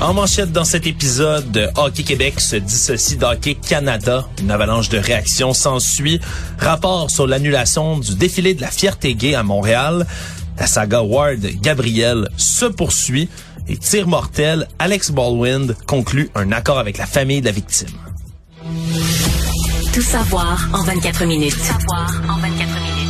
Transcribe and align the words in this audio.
En 0.00 0.12
manchette 0.12 0.52
dans 0.52 0.64
cet 0.64 0.86
épisode, 0.86 1.72
Hockey 1.76 2.02
Québec 2.02 2.40
se 2.40 2.56
dissocie 2.56 3.16
d'Hockey 3.16 3.54
Canada. 3.54 4.26
Une 4.40 4.50
avalanche 4.50 4.88
de 4.88 4.98
réactions 4.98 5.54
s'ensuit. 5.54 6.20
Rapport 6.58 7.10
sur 7.10 7.26
l'annulation 7.26 7.98
du 7.98 8.14
défilé 8.14 8.54
de 8.54 8.60
la 8.60 8.70
fierté 8.70 9.14
gay 9.14 9.34
à 9.34 9.42
Montréal. 9.42 10.06
La 10.58 10.66
saga 10.66 11.00
Ward 11.02 11.40
Gabriel 11.62 12.28
se 12.36 12.66
poursuit. 12.66 13.28
Et 13.66 13.78
tir 13.78 14.06
mortel, 14.06 14.68
Alex 14.78 15.10
Baldwin 15.10 15.74
conclut 15.86 16.30
un 16.34 16.52
accord 16.52 16.78
avec 16.78 16.98
la 16.98 17.06
famille 17.06 17.40
de 17.40 17.46
la 17.46 17.52
victime. 17.52 17.88
Tout 19.94 20.02
savoir 20.02 20.68
en 20.74 20.82
24 20.82 21.24
minutes. 21.24 21.54
Tout 21.54 21.60
savoir 21.60 22.22
en 22.28 22.40
24 22.40 22.50
minutes. 22.50 23.04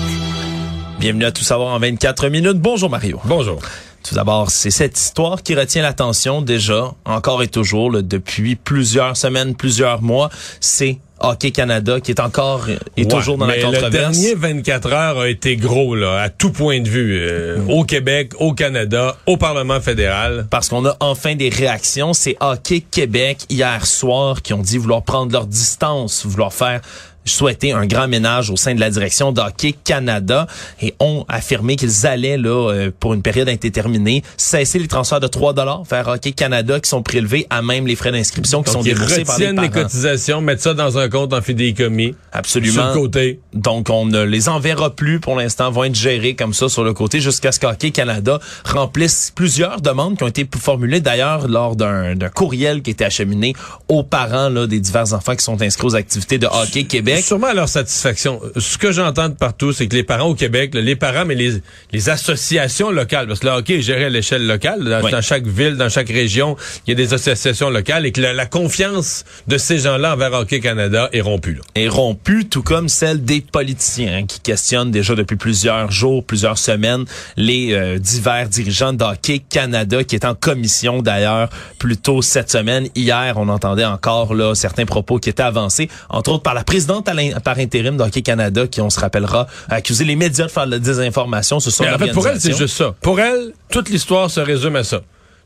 Bienvenue 1.00 1.24
à 1.24 1.32
Tout 1.32 1.42
savoir 1.42 1.74
en 1.74 1.78
24 1.78 2.28
minutes. 2.28 2.60
Bonjour 2.60 2.88
Mario. 2.88 3.20
Bonjour. 3.24 3.58
Tout 4.06 4.14
d'abord, 4.14 4.50
c'est 4.50 4.70
cette 4.70 4.98
histoire 4.98 5.42
qui 5.42 5.54
retient 5.54 5.82
l'attention 5.82 6.42
déjà, 6.42 6.92
encore 7.06 7.42
et 7.42 7.48
toujours, 7.48 7.90
là, 7.90 8.02
depuis 8.02 8.54
plusieurs 8.54 9.16
semaines, 9.16 9.54
plusieurs 9.54 10.02
mois. 10.02 10.28
C'est 10.60 10.98
Hockey 11.20 11.52
Canada 11.52 12.00
qui 12.00 12.10
est 12.10 12.20
encore 12.20 12.68
et 12.68 12.76
Ouais, 12.98 13.06
toujours 13.06 13.38
dans 13.38 13.46
la 13.46 13.54
controverse. 13.54 13.84
Le 13.84 13.90
dernier 13.90 14.34
24 14.34 14.92
heures 14.92 15.18
a 15.20 15.28
été 15.28 15.56
gros 15.56 15.94
là, 15.94 16.20
à 16.20 16.28
tout 16.28 16.50
point 16.50 16.80
de 16.80 16.88
vue, 16.88 17.18
euh, 17.18 17.58
au 17.68 17.84
Québec, 17.84 18.32
au 18.40 18.52
Canada, 18.52 19.16
au 19.26 19.38
Parlement 19.38 19.80
fédéral. 19.80 20.46
parce 20.50 20.68
qu'on 20.68 20.84
a 20.84 20.96
enfin 21.00 21.34
des 21.34 21.48
réactions. 21.48 22.12
C'est 22.12 22.36
Hockey 22.40 22.80
Québec 22.90 23.46
hier 23.48 23.86
soir 23.86 24.42
qui 24.42 24.52
ont 24.52 24.60
dit 24.60 24.76
vouloir 24.76 25.02
prendre 25.02 25.32
leur 25.32 25.46
distance, 25.46 26.26
vouloir 26.26 26.52
faire 26.52 26.82
souhaiter 27.24 27.72
un 27.72 27.86
grand 27.86 28.08
ménage 28.08 28.50
au 28.50 28.56
sein 28.56 28.74
de 28.74 28.80
la 28.80 28.90
direction 28.90 29.32
d'Hockey 29.32 29.74
Canada 29.84 30.46
et 30.80 30.94
ont 31.00 31.24
affirmé 31.28 31.76
qu'ils 31.76 32.06
allaient 32.06 32.36
là 32.36 32.70
euh, 32.70 32.90
pour 32.98 33.14
une 33.14 33.22
période 33.22 33.48
indéterminée 33.48 34.22
cesser 34.36 34.78
les 34.78 34.88
transferts 34.88 35.20
de 35.20 35.26
3 35.26 35.54
dollars 35.54 35.84
vers 35.84 36.08
Hockey 36.08 36.32
Canada 36.32 36.80
qui 36.80 36.88
sont 36.88 37.02
prélevés 37.02 37.46
à 37.50 37.62
même 37.62 37.86
les 37.86 37.96
frais 37.96 38.12
d'inscription 38.12 38.62
qui 38.62 38.70
sont 38.70 38.78
Donc, 38.78 38.84
déboursés 38.84 39.24
par 39.24 39.38
les 39.38 39.46
retiennent 39.46 39.62
les, 39.62 39.70
parents. 39.70 39.82
cotisations, 39.82 40.40
mettent 40.40 40.60
ça 40.60 40.74
dans 40.74 40.98
un 40.98 41.08
compte 41.08 41.32
en 41.32 41.40
fidéicommis. 41.40 42.14
Absolument. 42.32 42.72
Sur 42.72 42.86
le 42.86 43.00
côté. 43.00 43.40
Donc, 43.52 43.88
on 43.90 44.06
ne 44.06 44.22
les 44.22 44.48
enverra 44.48 44.90
plus 44.94 45.20
pour 45.20 45.36
l'instant, 45.36 45.70
vont 45.70 45.84
être 45.84 45.94
gérés 45.94 46.34
comme 46.34 46.54
ça 46.54 46.68
sur 46.68 46.84
le 46.84 46.92
côté 46.92 47.20
jusqu'à 47.20 47.52
ce 47.52 47.60
qu'Hockey 47.60 47.90
Canada 47.90 48.38
remplisse 48.64 49.32
plusieurs 49.34 49.80
demandes 49.80 50.16
qui 50.16 50.24
ont 50.24 50.28
été 50.28 50.46
formulées 50.58 51.00
d'ailleurs 51.00 51.48
lors 51.48 51.76
d'un 51.76 52.14
d'un 52.14 52.28
courriel 52.28 52.82
qui 52.82 52.90
était 52.90 53.04
acheminé 53.04 53.54
aux 53.88 54.02
parents 54.02 54.48
là, 54.48 54.66
des 54.66 54.80
divers 54.80 55.12
enfants 55.12 55.34
qui 55.36 55.44
sont 55.44 55.60
inscrits 55.62 55.86
aux 55.86 55.96
activités 55.96 56.38
de 56.38 56.46
Hockey 56.46 56.84
Québec. 56.84 57.13
Sûrement 57.22 57.48
à 57.48 57.54
leur 57.54 57.68
satisfaction. 57.68 58.40
Ce 58.56 58.78
que 58.78 58.92
j'entends 58.92 59.28
de 59.28 59.34
partout, 59.34 59.72
c'est 59.72 59.86
que 59.86 59.94
les 59.96 60.02
parents 60.04 60.28
au 60.28 60.34
Québec, 60.34 60.74
là, 60.74 60.80
les 60.80 60.96
parents, 60.96 61.24
mais 61.24 61.34
les, 61.34 61.60
les 61.92 62.08
associations 62.10 62.90
locales, 62.90 63.26
parce 63.26 63.40
que 63.40 63.46
le 63.46 63.52
hockey 63.52 63.78
est 63.78 63.82
géré 63.82 64.04
à 64.06 64.08
l'échelle 64.08 64.46
locale, 64.46 64.84
dans, 64.84 65.02
Oui. 65.02 65.10
dans 65.10 65.20
chaque 65.22 65.46
ville, 65.46 65.76
dans 65.76 65.88
chaque 65.88 66.08
région, 66.08 66.56
il 66.86 66.90
y 66.90 66.92
a 66.92 66.96
des 66.96 67.14
associations 67.14 67.70
locales 67.70 68.06
et 68.06 68.12
que 68.12 68.20
la, 68.20 68.32
la 68.32 68.46
confiance 68.46 69.24
de 69.46 69.58
ces 69.58 69.78
gens-là 69.78 70.14
envers 70.14 70.32
Hockey 70.32 70.60
Canada 70.60 71.08
est 71.12 71.20
rompue. 71.20 71.54
là. 71.54 71.62
est 71.74 71.88
rompue, 71.88 72.46
tout 72.48 72.62
comme 72.62 72.88
celle 72.88 73.22
des 73.24 73.40
politiciens 73.40 74.18
hein, 74.18 74.26
qui 74.26 74.40
questionnent 74.40 74.90
déjà 74.90 75.14
depuis 75.14 75.36
plusieurs 75.36 75.90
jours, 75.90 76.24
plusieurs 76.24 76.58
semaines, 76.58 77.04
les 77.36 77.72
euh, 77.72 77.98
divers 77.98 78.48
dirigeants 78.48 78.92
d'Hockey 78.92 79.40
Canada 79.48 80.02
qui 80.04 80.14
est 80.16 80.24
en 80.24 80.34
commission 80.34 81.02
d'ailleurs 81.02 81.48
plus 81.78 81.96
tôt 81.96 82.22
cette 82.22 82.50
semaine. 82.50 82.88
Hier, 82.94 83.34
on 83.36 83.48
entendait 83.48 83.84
encore 83.84 84.34
là 84.34 84.54
certains 84.54 84.86
propos 84.86 85.18
qui 85.18 85.28
étaient 85.30 85.42
avancés, 85.42 85.88
entre 86.08 86.32
autres 86.32 86.42
par 86.42 86.54
la 86.54 86.64
présidente 86.64 87.03
à 87.08 87.40
par 87.40 87.58
intérim 87.58 87.96
d'Hockey 87.96 88.22
Canada 88.22 88.66
qui, 88.66 88.80
on 88.80 88.90
se 88.90 89.00
rappellera, 89.00 89.46
a 89.68 89.74
accusé 89.76 90.04
les 90.04 90.16
médias 90.16 90.46
de 90.46 90.50
faire 90.50 90.66
de 90.66 90.72
la 90.72 90.78
désinformation 90.78 91.60
sur 91.60 91.72
son 91.72 91.84
Mais 91.84 91.90
en 91.92 91.98
fait, 91.98 92.12
pour 92.12 92.26
elle, 92.28 92.40
c'est 92.40 92.56
juste 92.56 92.76
ça. 92.76 92.94
Pour 93.00 93.20
elle, 93.20 93.52
toute 93.70 93.88
l'histoire 93.88 94.30
se 94.30 94.40
résume 94.40 94.76
à 94.76 94.84
ça. 94.84 95.02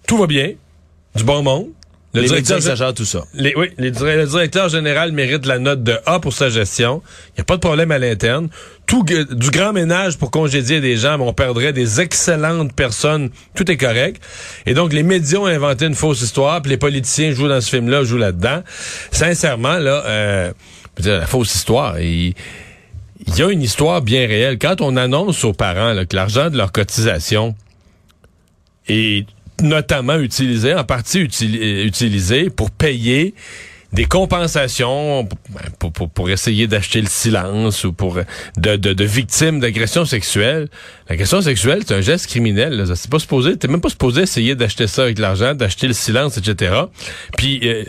Tout 0.07 0.19
va 0.19 0.27
bien, 0.27 0.53
du 1.15 1.25
bon 1.25 1.43
monde. 1.43 1.67
Le 2.15 2.23
Les 2.23 2.29
directeur, 2.29 2.57
exagèrent 2.57 2.95
tout 2.95 3.05
ça. 3.05 3.25
les- 3.35 3.55
oui, 3.55 3.69
les 3.77 3.91
le 3.91 4.25
directeur 4.27 4.71
général 4.71 5.13
mérite 5.13 5.45
la 5.45 5.59
note 5.59 5.83
de 5.83 5.99
A 6.07 6.19
pour 6.21 6.33
sa 6.33 6.49
gestion. 6.49 7.03
Il 7.29 7.33
n'y 7.37 7.41
a 7.43 7.45
pas 7.45 7.57
de 7.57 7.61
problème 7.61 7.91
à 7.91 7.99
l'interne. 7.99 8.49
Tout 8.87 9.03
du 9.05 9.51
grand 9.51 9.75
ménage 9.75 10.17
pour 10.17 10.31
congédier 10.31 10.81
des 10.81 10.97
gens, 10.97 11.19
mais 11.19 11.25
on 11.25 11.35
perdrait 11.35 11.75
des 11.75 12.01
excellentes 12.01 12.73
personnes. 12.73 13.29
Tout 13.55 13.71
est 13.71 13.77
correct. 13.77 14.23
Et 14.65 14.73
donc, 14.73 14.95
les 14.95 15.03
médias 15.03 15.39
ont 15.41 15.47
inventé 15.47 15.85
une 15.85 15.95
fausse 15.95 16.23
histoire, 16.23 16.63
puis 16.63 16.71
les 16.71 16.79
politiciens 16.79 17.33
jouent 17.33 17.49
dans 17.49 17.61
ce 17.61 17.69
film-là, 17.69 18.03
jouent 18.05 18.17
là-dedans. 18.17 18.63
Sincèrement, 19.11 19.77
là, 19.77 20.03
euh, 20.07 20.53
dire, 21.03 21.19
la 21.19 21.27
fausse 21.27 21.55
histoire, 21.55 22.01
il 22.01 22.35
y 23.37 23.43
a 23.43 23.51
une 23.51 23.63
histoire 23.63 24.03
bien 24.03 24.27
réelle. 24.27 24.59
Quand 24.59 24.81
on 24.81 24.97
annonce 24.97 25.45
aux 25.45 25.53
parents 25.53 25.95
que 26.09 26.17
l'argent 26.17 26.51
de 26.51 26.57
leur 26.57 26.73
cotisation 26.73 27.55
est 28.89 29.27
notamment 29.63 30.17
utilisé, 30.19 30.75
en 30.75 30.85
partie 30.85 31.19
utili- 31.21 31.85
utilisé 31.85 32.49
pour 32.51 32.71
payer 32.71 33.35
des 33.93 34.05
compensations 34.05 35.23
ben, 35.25 35.61
pour, 35.79 35.93
pour, 35.93 36.11
pour 36.11 36.31
essayer 36.31 36.67
d'acheter 36.67 37.01
le 37.01 37.07
silence 37.09 37.85
ou 37.85 37.93
pour 37.93 38.19
de, 38.59 38.77
de, 38.77 38.93
de 38.93 39.05
victimes 39.05 39.61
d'agressions 39.61 40.05
sexuelles. 40.05 40.69
L'agression 41.09 41.41
sexuelle, 41.41 41.83
c'est 41.87 41.95
un 41.95 42.03
geste 42.03 42.27
criminel. 42.27 42.85
C'est 42.95 43.11
pas 43.11 43.19
supposé, 43.19 43.57
t'es 43.57 43.67
même 43.67 43.81
pas 43.81 43.89
supposé 43.89 44.23
essayer 44.23 44.55
d'acheter 44.55 44.87
ça 44.87 45.05
avec 45.05 45.19
l'argent, 45.19 45.55
d'acheter 45.55 45.87
le 45.87 45.95
silence, 45.95 46.37
etc. 46.37 46.83
Puis 47.39 47.61
euh, 47.65 47.85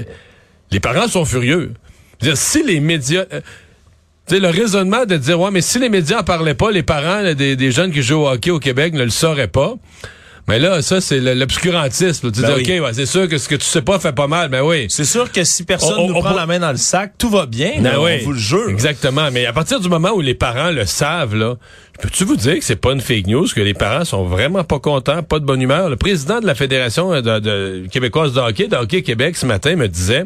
les 0.71 0.79
parents 0.79 1.07
sont 1.09 1.25
furieux. 1.25 1.73
Dire, 2.21 2.37
si 2.37 2.63
les 2.63 2.79
médias 2.79 3.25
euh, 3.33 3.41
le 4.31 4.47
raisonnement 4.49 5.05
de 5.05 5.17
dire, 5.17 5.39
ouais, 5.39 5.51
mais 5.51 5.61
si 5.61 5.79
les 5.79 5.89
médias 5.89 6.19
en 6.19 6.23
parlaient 6.23 6.53
pas, 6.53 6.69
les 6.71 6.83
parents 6.83 7.21
là, 7.21 7.33
des, 7.33 7.55
des 7.55 7.71
jeunes 7.71 7.91
qui 7.91 8.03
jouent 8.03 8.21
au 8.25 8.29
hockey 8.29 8.51
au 8.51 8.59
Québec 8.59 8.93
ne 8.93 9.03
le 9.03 9.09
sauraient 9.09 9.47
pas. 9.47 9.73
Mais 10.47 10.57
là, 10.57 10.81
ça, 10.81 10.99
c'est 10.99 11.19
l'obscurantisme. 11.19 12.31
Tu 12.31 12.41
Ben 12.41 12.55
dis, 12.55 12.69
oui. 12.69 12.79
OK, 12.79 12.85
ouais, 12.85 12.93
c'est 12.93 13.05
sûr 13.05 13.27
que 13.27 13.37
ce 13.37 13.47
que 13.47 13.55
tu 13.55 13.65
sais 13.65 13.83
pas 13.83 13.99
fait 13.99 14.13
pas 14.13 14.25
mal, 14.27 14.49
mais 14.49 14.59
oui. 14.61 14.87
C'est 14.89 15.05
sûr 15.05 15.31
que 15.31 15.43
si 15.43 15.63
personne 15.63 15.93
On- 15.99 16.03
on- 16.05 16.07
nous 16.09 16.15
on 16.15 16.21
prend 16.21 16.33
la 16.33 16.47
main 16.47 16.57
dans 16.59 16.71
le 16.71 16.77
sac, 16.77 17.13
tout 17.19 17.29
va 17.29 17.45
bien. 17.45 17.73
Ben 17.81 17.97
on 17.99 18.17
vous 18.25 18.31
le 18.33 18.39
jure. 18.39 18.67
Exactement. 18.69 19.29
Mais 19.31 19.45
à 19.45 19.53
partir 19.53 19.79
du 19.79 19.87
moment 19.89 20.09
où 20.11 20.21
les 20.21 20.33
parents 20.33 20.71
le 20.71 20.85
savent, 20.85 21.35
là, 21.35 21.55
peux-tu 22.01 22.23
vous 22.23 22.35
dire 22.35 22.55
que 22.59 22.63
c'est 22.63 22.75
pas 22.75 22.93
une 22.93 23.01
fake 23.01 23.27
news, 23.27 23.45
que 23.53 23.61
les 23.61 23.73
parents 23.73 24.05
sont 24.05 24.23
vraiment 24.25 24.63
pas 24.63 24.79
contents, 24.79 25.21
pas 25.23 25.39
de 25.39 25.45
bonne 25.45 25.61
humeur? 25.61 25.89
Le 25.89 25.95
président 25.95 26.39
de 26.39 26.45
la 26.45 26.55
Fédération 26.55 27.09
de, 27.21 27.39
de- 27.39 27.87
québécoise 27.91 28.33
de 28.33 28.39
hockey, 28.39 28.67
de 28.67 28.75
Hockey 28.75 29.01
Québec, 29.01 29.35
ce 29.35 29.45
matin, 29.45 29.75
me 29.75 29.87
disait, 29.87 30.25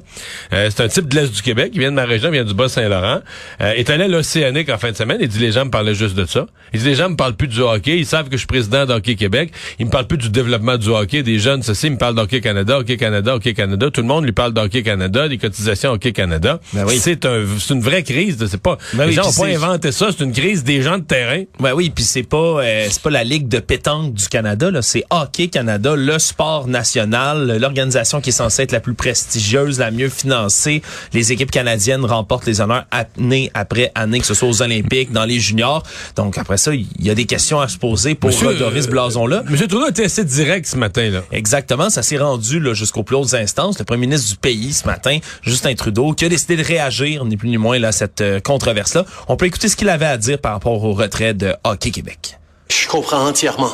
euh, 0.53 0.69
c'est 0.73 0.83
un 0.83 0.87
type 0.87 1.07
de 1.07 1.15
l'Est 1.19 1.33
du 1.33 1.41
Québec, 1.41 1.71
il 1.73 1.79
vient 1.79 1.91
de 1.91 1.95
ma 1.95 2.05
région, 2.05 2.29
il 2.29 2.33
vient 2.33 2.43
du 2.43 2.53
Bas-Saint-Laurent, 2.53 3.21
euh, 3.61 3.71
est 3.73 3.89
allé 3.89 4.03
à 4.03 4.07
l'Océanique 4.07 4.69
en 4.69 4.77
fin 4.77 4.91
de 4.91 4.95
semaine, 4.97 5.17
il 5.21 5.27
dit, 5.27 5.39
les 5.39 5.51
gens 5.51 5.65
me 5.65 5.71
parlaient 5.71 5.95
juste 5.95 6.15
de 6.15 6.25
ça. 6.25 6.45
Il 6.73 6.79
dit, 6.79 6.85
les 6.85 6.95
gens 6.95 7.09
me 7.09 7.15
parlent 7.15 7.35
plus 7.35 7.47
du 7.47 7.59
hockey, 7.61 7.97
ils 7.97 8.05
savent 8.05 8.25
que 8.25 8.33
je 8.33 8.37
suis 8.39 8.47
président 8.47 8.85
de 8.85 8.93
Hockey 8.93 9.15
Québec, 9.15 9.51
ils 9.79 9.85
me 9.85 9.91
parlent 9.91 10.07
plus 10.07 10.17
du 10.17 10.29
développement 10.29 10.77
du 10.77 10.89
hockey, 10.89 11.23
des 11.23 11.39
jeunes, 11.39 11.63
ceci, 11.63 11.87
ils 11.87 11.93
me 11.93 11.97
parlent 11.97 12.15
d'Hockey 12.15 12.41
Canada, 12.41 12.77
Hockey 12.79 12.97
Canada, 12.97 13.35
Hockey 13.35 13.53
Canada, 13.53 13.89
tout 13.91 14.01
le 14.01 14.07
monde 14.07 14.25
lui 14.25 14.31
parle 14.31 14.53
d'Hockey 14.53 14.83
Canada, 14.83 15.27
des 15.27 15.37
cotisations 15.37 15.91
Hockey 15.93 16.11
Canada. 16.11 16.59
Ben 16.73 16.85
oui. 16.87 16.99
C'est 17.01 17.25
un, 17.25 17.43
une 17.71 17.81
vraie 17.81 18.03
crise, 18.03 18.37
c'est 18.47 18.61
pas, 18.61 18.77
Ben 18.93 19.03
les 19.05 19.09
oui, 19.09 19.13
gens 19.15 19.27
ont 19.29 19.33
pas 19.33 19.47
inventé 19.47 19.91
ça, 19.91 20.09
c'est 20.15 20.23
une 20.23 20.33
crise 20.33 20.63
des 20.63 20.81
gens 20.81 20.97
de 20.99 21.03
terrain. 21.03 21.43
Ben 21.63 21.71
oui, 21.73 21.89
puis 21.89 22.03
c'est 22.03 22.23
pas 22.23 22.61
euh, 22.61 22.87
c'est 22.91 23.01
pas 23.01 23.09
la 23.09 23.23
ligue 23.23 23.47
de 23.47 23.59
pétanque 23.59 24.13
du 24.13 24.27
Canada 24.27 24.69
là, 24.69 24.81
c'est 24.81 25.05
Hockey 25.09 25.47
Canada, 25.47 25.95
le 25.95 26.19
sport 26.19 26.67
national, 26.67 27.57
l'organisation 27.57 28.19
qui 28.19 28.31
est 28.31 28.33
censée 28.33 28.63
être 28.63 28.73
la 28.73 28.81
plus 28.81 28.95
prestigieuse, 28.95 29.79
la 29.79 29.89
mieux 29.89 30.09
financée. 30.09 30.81
Les 31.13 31.31
équipes 31.31 31.51
canadiennes 31.51 32.03
remportent 32.03 32.47
les 32.47 32.59
honneurs 32.59 32.83
année 32.91 33.49
après 33.53 33.93
année, 33.95 34.19
que 34.19 34.25
ce 34.25 34.33
soit 34.33 34.49
aux 34.49 34.61
Olympiques, 34.61 35.13
dans 35.13 35.23
les 35.23 35.39
juniors. 35.39 35.83
Donc 36.17 36.37
après 36.37 36.57
ça, 36.57 36.75
il 36.75 36.85
y 36.99 37.09
a 37.09 37.15
des 37.15 37.23
questions 37.23 37.61
à 37.61 37.69
se 37.69 37.77
poser 37.77 38.13
pour 38.13 38.31
Monsieur, 38.31 38.49
redorer 38.49 38.81
ce 38.81 38.89
euh, 38.89 38.91
blason 38.91 39.25
là. 39.25 39.41
Monsieur 39.47 39.69
Trudeau 39.69 39.87
était 39.87 40.03
assez 40.03 40.25
direct 40.25 40.65
ce 40.65 40.75
matin, 40.75 41.11
là. 41.11 41.21
Exactement, 41.31 41.89
ça 41.89 42.03
s'est 42.03 42.17
rendu 42.17 42.59
là, 42.59 42.73
jusqu'aux 42.73 43.03
plus 43.03 43.15
hautes 43.15 43.35
instances. 43.35 43.79
Le 43.79 43.85
premier 43.85 44.07
ministre 44.07 44.29
du 44.29 44.35
pays 44.35 44.73
ce 44.73 44.85
matin, 44.85 45.19
Justin 45.43 45.75
Trudeau, 45.75 46.11
qui 46.11 46.25
a 46.25 46.29
décidé 46.29 46.57
de 46.57 46.63
réagir, 46.63 47.23
ni 47.23 47.37
plus 47.37 47.47
ni 47.47 47.57
moins, 47.57 47.79
là, 47.79 47.87
à 47.87 47.91
cette 47.93 48.19
euh, 48.19 48.41
controverse-là. 48.41 49.05
On 49.29 49.37
peut 49.37 49.45
écouter 49.45 49.69
ce 49.69 49.77
qu'il 49.77 49.87
avait 49.87 50.05
à 50.05 50.17
dire 50.17 50.39
par 50.39 50.51
rapport 50.51 50.83
au 50.83 50.91
retrait 50.91 51.33
de 51.33 51.52
Québec. 51.91 52.39
Je 52.69 52.87
comprends 52.87 53.27
entièrement 53.27 53.73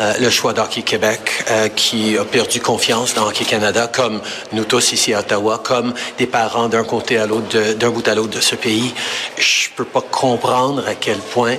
euh, 0.00 0.14
le 0.20 0.28
choix 0.28 0.52
d'Hockey 0.52 0.82
Québec 0.82 1.20
euh, 1.50 1.68
qui 1.68 2.18
a 2.18 2.24
perdu 2.24 2.60
confiance 2.60 3.14
dans 3.14 3.28
Hockey 3.28 3.44
Canada, 3.44 3.86
comme 3.86 4.20
nous 4.52 4.64
tous 4.64 4.92
ici 4.92 5.14
à 5.14 5.20
Ottawa, 5.20 5.60
comme 5.62 5.94
des 6.18 6.26
parents 6.26 6.68
d'un 6.68 6.84
côté 6.84 7.16
à 7.16 7.26
l'autre, 7.26 7.74
d'un 7.74 7.90
bout 7.90 8.06
à 8.08 8.14
l'autre 8.14 8.36
de 8.36 8.40
ce 8.40 8.56
pays. 8.56 8.92
Je 9.38 9.68
peux 9.76 9.84
pas 9.84 10.00
comprendre 10.02 10.86
à 10.88 10.94
quel 10.94 11.18
point 11.18 11.56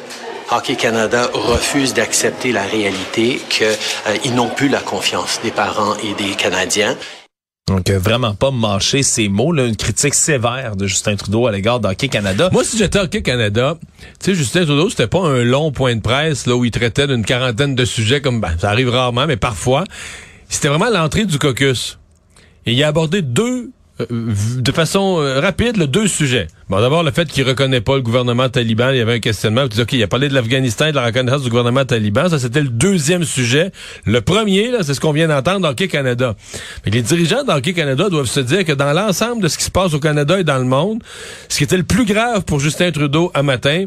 Hockey 0.52 0.76
Canada 0.76 1.30
refuse 1.34 1.94
d'accepter 1.94 2.52
la 2.52 2.64
réalité 2.64 3.42
qu'ils 3.50 4.36
n'ont 4.36 4.50
plus 4.50 4.68
la 4.68 4.82
confiance 4.82 5.40
des 5.42 5.52
parents 5.52 5.96
et 6.04 6.14
des 6.22 6.36
Canadiens. 6.36 6.96
Donc, 7.68 7.90
vraiment 7.90 8.36
pas 8.36 8.52
mâcher 8.52 9.02
ces 9.02 9.28
mots, 9.28 9.52
là, 9.52 9.66
une 9.66 9.76
critique 9.76 10.14
sévère 10.14 10.76
de 10.76 10.86
Justin 10.86 11.16
Trudeau 11.16 11.48
à 11.48 11.52
l'égard 11.52 11.80
d'Hockey 11.80 12.10
Canada. 12.10 12.48
Moi, 12.52 12.64
si 12.64 12.78
j'étais 12.78 13.00
Hockey 13.00 13.24
Canada, 13.24 13.76
tu 13.80 14.06
sais, 14.20 14.36
Justin 14.36 14.66
Trudeau, 14.66 14.88
c'était 14.92 15.08
pas 15.08 15.22
un 15.22 15.44
long 15.44 15.72
point 15.72 15.96
de 15.96 16.02
presse 16.02 16.46
là 16.46 16.56
où 16.56 16.64
il 16.64 16.70
traitait 16.70 17.08
d'une 17.08 17.26
quarantaine 17.26 17.74
de 17.74 17.84
sujets 17.84 18.22
comme 18.22 18.40
ben, 18.40 18.56
ça 18.60 18.70
arrive 18.70 18.90
rarement, 18.90 19.26
mais 19.26 19.36
parfois. 19.36 19.84
C'était 20.48 20.68
vraiment 20.68 20.92
l'entrée 20.92 21.26
du 21.26 21.40
caucus. 21.40 21.98
Et 22.68 22.74
il 22.74 22.84
a 22.84 22.88
abordé 22.88 23.24
deux 23.24 23.72
euh, 24.00 24.06
de 24.58 24.72
façon 24.72 25.20
euh, 25.20 25.40
rapide 25.40 25.78
le 25.78 25.88
deux 25.88 26.08
sujets. 26.08 26.46
Bon, 26.68 26.82
d'abord 26.82 27.04
le 27.04 27.12
fait 27.12 27.28
qu'il 27.28 27.48
reconnaît 27.48 27.80
pas 27.80 27.94
le 27.94 28.02
gouvernement 28.02 28.50
taliban, 28.50 28.90
il 28.90 28.98
y 28.98 29.00
avait 29.00 29.14
un 29.14 29.20
questionnement. 29.20 29.62
Il 29.66 29.70
dit, 29.70 29.82
OK, 29.82 29.94
il 29.94 30.02
a 30.02 30.08
parlé 30.08 30.30
de 30.30 30.34
l'Afghanistan 30.34 30.88
et 30.88 30.92
de 30.92 30.96
la 30.96 31.06
reconnaissance 31.06 31.44
du 31.44 31.50
gouvernement 31.50 31.86
taliban. 31.86 32.28
Ça, 32.28 32.40
c'était 32.40 32.62
le 32.62 32.70
deuxième 32.70 33.24
sujet. 33.24 33.72
Le 34.06 34.20
premier, 34.22 34.72
là, 34.72 34.80
c'est 34.82 34.96
ce 34.96 35.00
qu'on 35.00 35.12
vient 35.12 35.28
d'entendre 35.28 35.70
Hockey 35.70 35.88
Canada. 35.88 36.36
Mais 36.84 36.92
les 36.92 37.04
dirigeants 37.04 37.44
d'Hockey 37.44 37.74
Canada 37.74 38.10
doivent 38.10 38.26
se 38.26 38.40
dire 38.40 38.66
que 38.66 38.72
dans 38.72 38.94
l'ensemble 38.94 39.44
de 39.44 39.48
ce 39.48 39.60
qui 39.60 39.66
se 39.66 39.70
passe 39.70 39.94
au 39.94 40.00
Canada 40.00 40.40
et 40.40 40.44
dans 40.44 40.58
le 40.58 40.64
monde, 40.64 41.04
ce 41.50 41.60
qui 41.60 41.66
était 41.66 41.78
le 41.78 41.84
plus 41.84 42.06
grave 42.06 42.44
pour 42.46 42.60
Justin 42.60 42.90
Trudeau 42.92 43.32
un 43.36 43.44
matin, 43.44 43.86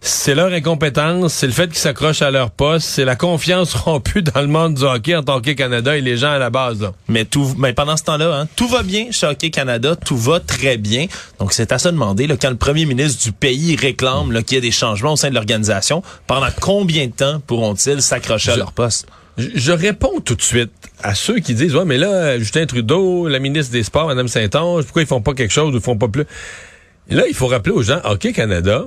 c'est 0.00 0.36
leur 0.36 0.52
incompétence, 0.52 1.34
c'est 1.34 1.46
le 1.46 1.52
fait 1.52 1.66
qu'ils 1.66 1.78
s'accrochent 1.78 2.22
à 2.22 2.30
leur 2.30 2.52
poste, 2.52 2.86
c'est 2.86 3.04
la 3.04 3.16
confiance 3.16 3.74
rompue 3.74 4.22
dans 4.22 4.40
le 4.40 4.46
monde 4.46 4.74
du 4.74 4.84
hockey 4.84 5.16
en 5.16 5.24
Hockey 5.26 5.56
Canada 5.56 5.96
et 5.96 6.00
les 6.00 6.16
gens 6.16 6.30
à 6.30 6.38
la 6.38 6.48
base. 6.48 6.80
Là. 6.80 6.92
Mais 7.08 7.24
tout, 7.24 7.54
mais 7.58 7.72
pendant 7.72 7.96
ce 7.96 8.04
temps-là, 8.04 8.40
hein, 8.40 8.48
tout 8.54 8.68
va 8.68 8.84
bien 8.84 9.06
chez 9.10 9.26
Hockey 9.26 9.50
Canada, 9.50 9.96
tout 9.96 10.16
va 10.16 10.38
très 10.38 10.76
bien. 10.76 11.06
Donc 11.40 11.52
c'est 11.52 11.72
à 11.72 11.78
se 11.78 11.88
demander 11.88 12.19
là, 12.26 12.36
quand 12.36 12.50
le 12.50 12.56
premier 12.56 12.86
ministre 12.86 13.22
du 13.24 13.32
pays 13.32 13.76
réclame 13.76 14.42
qu'il 14.42 14.56
y 14.56 14.58
ait 14.58 14.60
des 14.60 14.70
changements 14.70 15.12
au 15.12 15.16
sein 15.16 15.30
de 15.30 15.34
l'organisation, 15.34 16.02
pendant 16.26 16.48
combien 16.60 17.06
de 17.06 17.12
temps 17.12 17.40
pourront-ils 17.46 18.02
s'accrocher 18.02 18.52
à 18.52 18.56
leur 18.56 18.72
poste? 18.72 19.06
Je 19.38 19.72
réponds 19.72 20.20
tout 20.20 20.34
de 20.34 20.42
suite 20.42 20.72
à 21.02 21.14
ceux 21.14 21.38
qui 21.38 21.54
disent 21.54 21.74
ouais 21.74 21.86
mais 21.86 21.96
là 21.96 22.38
Justin 22.38 22.66
Trudeau, 22.66 23.26
la 23.26 23.38
ministre 23.38 23.72
des 23.72 23.82
Sports, 23.82 24.08
Mme 24.08 24.28
Saint-Onge, 24.28 24.84
pourquoi 24.84 25.02
ils 25.02 25.08
font 25.08 25.22
pas 25.22 25.32
quelque 25.32 25.52
chose 25.52 25.74
ou 25.74 25.80
font 25.80 25.96
pas 25.96 26.08
plus? 26.08 26.24
Là, 27.08 27.24
il 27.26 27.34
faut 27.34 27.48
rappeler 27.48 27.72
aux 27.72 27.82
gens, 27.82 28.00
Hockey 28.04 28.32
Canada, 28.32 28.84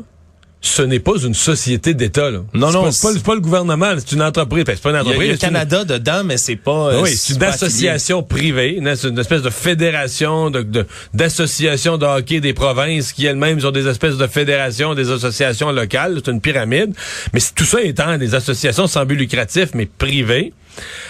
ce 0.66 0.82
n'est 0.82 1.00
pas 1.00 1.18
une 1.22 1.34
société 1.34 1.94
d'État. 1.94 2.32
Là. 2.32 2.40
Non, 2.54 2.72
non. 2.72 2.90
C'est 2.90 3.14
pas, 3.14 3.20
pas, 3.20 3.36
le 3.36 3.42
gouvernement, 3.42 3.94
c'est 3.98 4.14
une 4.14 4.22
entreprise. 4.22 4.64
c'est 4.66 4.82
pas 4.82 4.92
une 4.92 4.96
entreprise. 4.96 5.22
Il 5.22 5.26
y 5.26 5.30
a, 5.30 5.34
le 5.34 5.38
Canada 5.38 5.84
dedans, 5.84 6.24
mais 6.24 6.38
c'est 6.38 6.56
pas. 6.56 7.02
oui, 7.02 7.14
c'est 7.16 7.34
une 7.34 7.44
association 7.44 8.24
privée, 8.24 8.78
une, 8.78 8.88
une, 8.88 9.20
espèce 9.20 9.42
de 9.42 9.50
fédération 9.50 10.50
de 10.50 10.66
d'associations 11.14 11.98
de, 11.98 12.06
hockey 12.06 12.40
des 12.40 12.54
provinces 12.54 13.12
qui 13.12 13.26
elles-mêmes 13.26 13.60
sont 13.60 13.72
des 13.72 13.88
espèces 13.88 14.16
de 14.16 14.26
fédérations, 14.26 14.96
des 14.96 15.12
associations 15.12 15.70
locales. 15.72 16.22
C'est 16.24 16.32
une 16.32 16.40
pyramide. 16.40 16.96
Mais 17.34 17.42
tout 17.54 17.66
ça 17.66 17.82
étant 17.82 18.18
des 18.18 18.34
associations 18.34 18.88
sans 18.88 19.06
but 19.06 19.18
lucratif, 19.18 19.72
mais 19.74 19.86
privées. 19.86 20.54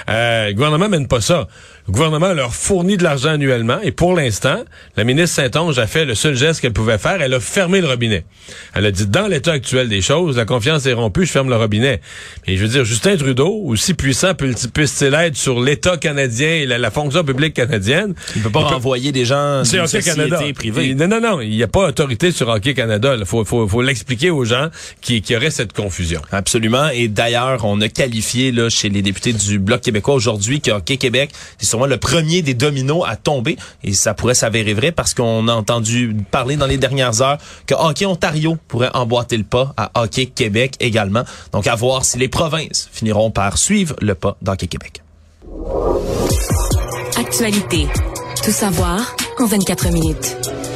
Euh, 0.10 0.48
le 0.48 0.54
gouvernement 0.54 0.90
mène 0.90 1.08
pas 1.08 1.22
ça. 1.22 1.48
Le 1.88 1.94
gouvernement 1.94 2.34
leur 2.34 2.56
fournit 2.56 2.96
de 2.96 3.04
l'argent 3.04 3.30
annuellement 3.30 3.80
et 3.84 3.92
pour 3.92 4.16
l'instant, 4.16 4.64
la 4.96 5.04
ministre 5.04 5.36
Saint-Onge 5.36 5.78
a 5.80 5.88
fait 5.88 6.06
le 6.06 6.16
seul 6.16 6.36
geste 6.36 6.62
qu'elle 6.62 6.72
pouvait 6.72 6.98
faire. 6.98 7.22
Elle 7.22 7.34
a 7.34 7.42
fermé 7.42 7.82
le 7.82 7.88
robinet. 7.88 8.24
Elle 8.74 8.86
a 8.86 8.92
dit, 8.92 9.06
dans 9.06 9.28
l'état 9.28 9.52
actuel 9.52 9.90
des 9.90 10.02
choses, 10.02 10.38
la 10.38 10.46
confiance 10.46 10.86
est 10.86 10.94
rompue, 10.94 11.26
je 11.26 11.32
ferme 11.32 11.50
le 11.50 11.58
robinet. 11.58 12.00
Et 12.48 12.56
je 12.56 12.64
veux 12.64 12.70
dire, 12.70 12.86
Justin 12.86 13.18
Trudeau, 13.18 13.64
aussi 13.66 13.94
puissant 13.94 14.34
puisse-t-il 14.34 15.14
être 15.14 15.36
sur 15.36 15.62
l'État 15.62 15.98
canadien 15.98 16.48
et 16.48 16.66
la, 16.66 16.92
fonction 16.92 17.24
publique 17.24 17.56
canadienne, 17.56 18.14
il 18.36 18.44
peut 18.44 18.50
pas 18.50 18.60
renvoyer 18.60 19.12
des 19.12 19.26
gens 19.26 19.66
sur 19.66 19.84
Hockey 19.84 20.02
Canada 20.02 20.40
privée. 20.56 20.94
non, 20.94 21.08
non, 21.08 21.20
non, 21.20 21.42
il 21.42 21.50
n'y 21.50 21.64
a 21.64 21.68
pas 21.68 21.88
autorité 21.88 22.32
sur 22.32 22.48
Hockey 22.48 22.74
Canada. 22.74 23.16
Il 23.18 23.26
faut, 23.26 23.44
faut, 23.44 23.68
faut 23.68 23.82
l'expliquer 23.82 24.30
aux 24.30 24.46
gens 24.46 24.70
qui, 25.02 25.22
qui 25.22 25.36
auraient 25.36 25.52
cette 25.52 25.74
confusion. 25.74 26.22
Absolument. 26.32 26.90
Et 26.90 27.08
d'ailleurs, 27.08 27.66
on 27.66 27.82
a 27.82 27.90
qualifié 27.90 28.52
là 28.52 28.70
chez 28.70 28.90
les 28.90 29.02
députés 29.02 29.34
du 29.34 29.53
Bloc 29.60 29.82
québécois 29.82 30.14
aujourd'hui 30.14 30.62
que 30.62 30.72
Hockey 30.72 30.98
Québec, 30.98 31.32
c'est 31.58 31.66
sûrement 31.66 31.86
le 31.86 31.98
premier 31.98 32.42
des 32.42 32.54
dominos 32.54 33.04
à 33.08 33.16
tomber. 33.16 33.58
Et 33.84 33.94
ça 33.94 34.14
pourrait 34.14 34.36
s'avérer 34.36 34.74
vrai 34.74 34.92
parce 34.92 35.14
qu'on 35.14 35.48
a 35.48 35.54
entendu 35.54 36.16
parler 36.32 36.56
dans 36.56 36.66
les 36.68 36.78
dernières 36.78 37.22
heures 37.22 37.38
que 37.66 37.74
Hockey 37.74 38.06
Ontario 38.06 38.58
pourrait 38.68 38.92
emboîter 38.94 39.38
le 39.38 39.44
pas 39.44 39.74
à 39.78 39.92
Hockey 40.02 40.28
Québec 40.28 40.76
également. 40.80 41.24
Donc 41.52 41.68
à 41.68 41.76
voir 41.76 42.06
si 42.06 42.18
les 42.18 42.28
provinces 42.28 42.90
finiront 42.92 43.32
par 43.32 43.58
suivre 43.58 43.96
le 44.02 44.16
pas 44.16 44.38
d'Hockey 44.42 44.68
Québec. 44.68 45.02
Actualité. 47.18 47.88
Tout 48.44 48.52
savoir 48.52 49.16
en 49.40 49.46
24 49.46 49.92
minutes. 49.92 50.73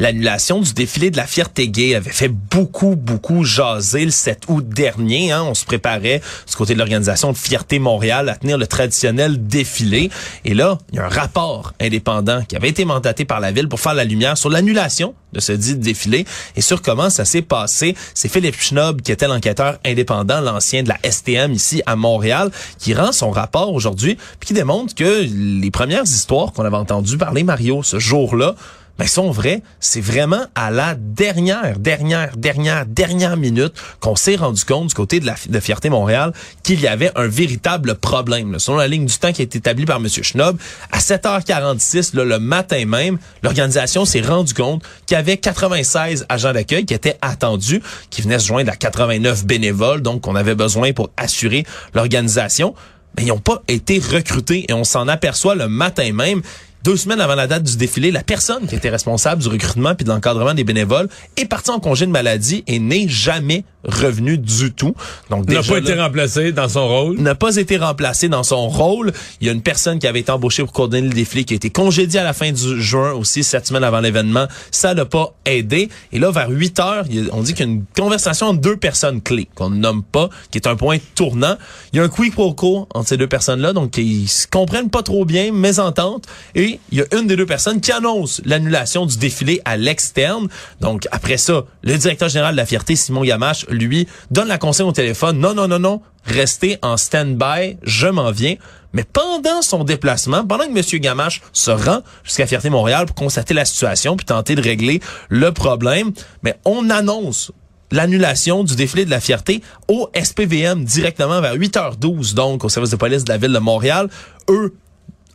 L'annulation 0.00 0.60
du 0.60 0.74
défilé 0.74 1.10
de 1.10 1.16
la 1.16 1.26
fierté 1.26 1.68
gay 1.68 1.96
avait 1.96 2.10
fait 2.10 2.28
beaucoup, 2.28 2.94
beaucoup 2.94 3.42
jaser 3.42 4.04
le 4.04 4.10
7 4.12 4.44
août 4.48 4.68
dernier. 4.68 5.32
Hein. 5.32 5.42
On 5.42 5.54
se 5.54 5.64
préparait 5.64 6.20
du 6.48 6.56
côté 6.56 6.74
de 6.74 6.78
l'organisation 6.78 7.32
de 7.32 7.36
Fierté 7.36 7.80
Montréal 7.80 8.28
à 8.28 8.36
tenir 8.36 8.58
le 8.58 8.66
traditionnel 8.66 9.46
défilé. 9.46 10.10
Et 10.44 10.54
là, 10.54 10.78
il 10.92 10.96
y 10.96 10.98
a 11.00 11.06
un 11.06 11.08
rapport 11.08 11.72
indépendant 11.80 12.44
qui 12.44 12.54
avait 12.54 12.68
été 12.68 12.84
mandaté 12.84 13.24
par 13.24 13.40
la 13.40 13.50
ville 13.50 13.68
pour 13.68 13.80
faire 13.80 13.94
la 13.94 14.04
lumière 14.04 14.38
sur 14.38 14.50
l'annulation 14.50 15.14
de 15.32 15.40
ce 15.40 15.52
dit 15.52 15.76
défilé 15.76 16.24
et 16.56 16.60
sur 16.60 16.80
comment 16.80 17.10
ça 17.10 17.24
s'est 17.24 17.42
passé. 17.42 17.96
C'est 18.14 18.28
Philippe 18.28 18.60
Schnob 18.60 19.02
qui 19.02 19.12
était 19.12 19.26
l'enquêteur 19.26 19.78
indépendant, 19.84 20.40
l'ancien 20.40 20.82
de 20.84 20.88
la 20.88 20.98
STM 21.10 21.52
ici 21.52 21.82
à 21.86 21.96
Montréal, 21.96 22.50
qui 22.78 22.94
rend 22.94 23.12
son 23.12 23.30
rapport 23.30 23.72
aujourd'hui 23.72 24.16
puis 24.38 24.48
qui 24.48 24.54
démontre 24.54 24.94
que 24.94 25.26
les 25.28 25.70
premières 25.70 26.04
histoires 26.04 26.52
qu'on 26.52 26.64
avait 26.64 26.76
entendues 26.76 27.18
parler 27.18 27.42
Mario 27.42 27.82
ce 27.82 27.98
jour-là 27.98 28.54
ben, 28.98 29.06
sont 29.06 29.30
vrais. 29.30 29.62
C'est 29.80 30.00
vraiment 30.00 30.44
à 30.54 30.70
la 30.70 30.94
dernière, 30.94 31.78
dernière, 31.78 32.36
dernière, 32.36 32.86
dernière 32.86 33.36
minute 33.36 33.72
qu'on 34.00 34.16
s'est 34.16 34.36
rendu 34.36 34.64
compte 34.64 34.88
du 34.88 34.94
côté 34.94 35.20
de 35.20 35.26
la 35.26 35.60
Fierté 35.60 35.88
Montréal 35.88 36.32
qu'il 36.62 36.80
y 36.80 36.88
avait 36.88 37.12
un 37.14 37.26
véritable 37.26 37.94
problème. 37.94 38.58
Selon 38.58 38.78
la 38.78 38.88
ligne 38.88 39.06
du 39.06 39.18
temps 39.18 39.32
qui 39.32 39.42
est 39.42 39.56
établie 39.56 39.84
par 39.84 39.98
M. 39.98 40.08
Schnob, 40.08 40.58
à 40.90 40.98
7h46, 40.98 42.16
là, 42.16 42.24
le 42.24 42.38
matin 42.38 42.84
même, 42.86 43.18
l'organisation 43.42 44.04
s'est 44.04 44.20
rendu 44.20 44.54
compte 44.54 44.82
qu'il 45.06 45.16
y 45.16 45.18
avait 45.18 45.36
96 45.36 46.26
agents 46.28 46.52
d'accueil 46.52 46.84
qui 46.84 46.94
étaient 46.94 47.18
attendus, 47.22 47.82
qui 48.10 48.22
venaient 48.22 48.38
se 48.38 48.46
joindre 48.46 48.70
à 48.70 48.76
89 48.76 49.46
bénévoles, 49.46 50.02
donc 50.02 50.22
qu'on 50.22 50.34
avait 50.34 50.54
besoin 50.54 50.92
pour 50.92 51.10
assurer 51.16 51.64
l'organisation. 51.94 52.74
Mais 53.16 53.24
ils 53.24 53.28
n'ont 53.28 53.38
pas 53.38 53.62
été 53.68 53.98
recrutés 53.98 54.66
et 54.68 54.72
on 54.72 54.84
s'en 54.84 55.08
aperçoit 55.08 55.54
le 55.54 55.68
matin 55.68 56.12
même 56.12 56.42
deux 56.84 56.96
semaines 56.96 57.20
avant 57.20 57.34
la 57.34 57.46
date 57.46 57.64
du 57.64 57.76
défilé, 57.76 58.10
la 58.10 58.22
personne 58.22 58.66
qui 58.66 58.74
était 58.74 58.88
responsable 58.88 59.42
du 59.42 59.48
recrutement 59.48 59.94
puis 59.94 60.04
de 60.04 60.10
l'encadrement 60.10 60.54
des 60.54 60.64
bénévoles 60.64 61.08
est 61.36 61.46
partie 61.46 61.70
en 61.70 61.80
congé 61.80 62.06
de 62.06 62.10
maladie 62.10 62.64
et 62.66 62.78
n'est 62.78 63.08
jamais 63.08 63.64
revenu 63.84 64.38
du 64.38 64.72
tout. 64.72 64.94
Donc 65.30 65.48
n'a 65.48 65.62
pas 65.62 65.78
été 65.78 65.94
remplacé 65.94 66.52
dans 66.52 66.68
son 66.68 66.88
rôle? 66.88 67.18
N'a 67.18 67.34
pas 67.34 67.56
été 67.56 67.76
remplacé 67.76 68.28
dans 68.28 68.42
son 68.42 68.68
rôle. 68.68 69.12
Il 69.40 69.46
y 69.46 69.50
a 69.50 69.52
une 69.52 69.62
personne 69.62 69.98
qui 69.98 70.06
avait 70.06 70.20
été 70.20 70.32
embauchée 70.32 70.62
pour 70.64 70.72
coordonner 70.72 71.08
le 71.08 71.14
défilé 71.14 71.44
qui 71.44 71.54
a 71.54 71.56
été 71.56 71.70
congédiée 71.70 72.20
à 72.20 72.24
la 72.24 72.32
fin 72.32 72.50
du 72.50 72.80
juin 72.80 73.12
aussi, 73.12 73.44
sept 73.44 73.66
semaines 73.66 73.84
avant 73.84 74.00
l'événement. 74.00 74.46
Ça 74.70 74.94
n'a 74.94 75.04
pas 75.04 75.34
aidé. 75.44 75.88
Et 76.12 76.18
là, 76.18 76.30
vers 76.30 76.50
8 76.50 76.80
heures, 76.80 77.04
on 77.32 77.42
dit 77.42 77.54
qu'il 77.54 77.66
y 77.66 77.68
a 77.68 77.72
une 77.72 77.84
conversation 77.96 78.48
entre 78.48 78.60
deux 78.60 78.76
personnes 78.76 79.22
clés 79.22 79.48
qu'on 79.54 79.70
ne 79.70 79.76
nomme 79.76 80.02
pas, 80.02 80.28
qui 80.50 80.58
est 80.58 80.66
un 80.66 80.76
point 80.76 80.98
tournant. 81.14 81.56
Il 81.92 81.98
y 81.98 82.00
a 82.00 82.04
un 82.04 82.08
quick 82.08 82.34
pro 82.34 82.54
quo 82.54 82.88
entre 82.94 83.08
ces 83.08 83.16
deux 83.16 83.26
personnes-là, 83.26 83.72
donc 83.72 83.96
ils 83.96 84.28
se 84.28 84.46
comprennent 84.46 84.90
pas 84.90 85.02
trop 85.02 85.24
bien, 85.24 85.52
mésentente. 85.52 86.24
Et 86.54 86.80
il 86.90 86.98
y 86.98 87.02
a 87.02 87.06
une 87.16 87.26
des 87.26 87.36
deux 87.36 87.46
personnes 87.46 87.80
qui 87.80 87.92
annonce 87.92 88.40
l'annulation 88.44 89.06
du 89.06 89.16
défilé 89.18 89.60
à 89.64 89.76
l'externe. 89.76 90.48
Donc 90.80 91.06
après 91.10 91.36
ça, 91.36 91.64
le 91.82 91.96
directeur 91.96 92.28
général 92.28 92.54
de 92.54 92.56
la 92.56 92.66
Fierté, 92.66 92.96
Simon 92.96 93.24
Yamache, 93.24 93.66
lui, 93.68 94.06
donne 94.30 94.48
la 94.48 94.58
consigne 94.58 94.86
au 94.86 94.92
téléphone. 94.92 95.38
Non, 95.38 95.54
non, 95.54 95.68
non, 95.68 95.78
non, 95.78 96.00
restez 96.24 96.78
en 96.82 96.96
stand-by, 96.96 97.78
je 97.82 98.08
m'en 98.08 98.30
viens. 98.30 98.56
Mais 98.92 99.04
pendant 99.04 99.62
son 99.62 99.84
déplacement, 99.84 100.44
pendant 100.46 100.64
que 100.64 100.76
M. 100.76 101.00
Gamache 101.00 101.42
se 101.52 101.70
rend 101.70 102.00
jusqu'à 102.24 102.46
Fierté 102.46 102.70
Montréal 102.70 103.06
pour 103.06 103.14
constater 103.14 103.54
la 103.54 103.64
situation 103.64 104.16
puis 104.16 104.24
tenter 104.24 104.54
de 104.54 104.62
régler 104.62 105.00
le 105.28 105.52
problème, 105.52 106.12
mais 106.42 106.56
on 106.64 106.88
annonce 106.90 107.52
l'annulation 107.90 108.64
du 108.64 108.76
défilé 108.76 109.04
de 109.04 109.10
la 109.10 109.20
fierté 109.20 109.62
au 109.88 110.10
SPVM 110.14 110.84
directement 110.84 111.40
vers 111.40 111.56
8h12, 111.56 112.34
donc 112.34 112.64
au 112.64 112.68
service 112.68 112.90
de 112.90 112.96
police 112.96 113.24
de 113.24 113.32
la 113.32 113.38
ville 113.38 113.52
de 113.52 113.58
Montréal. 113.58 114.08
Eux 114.50 114.74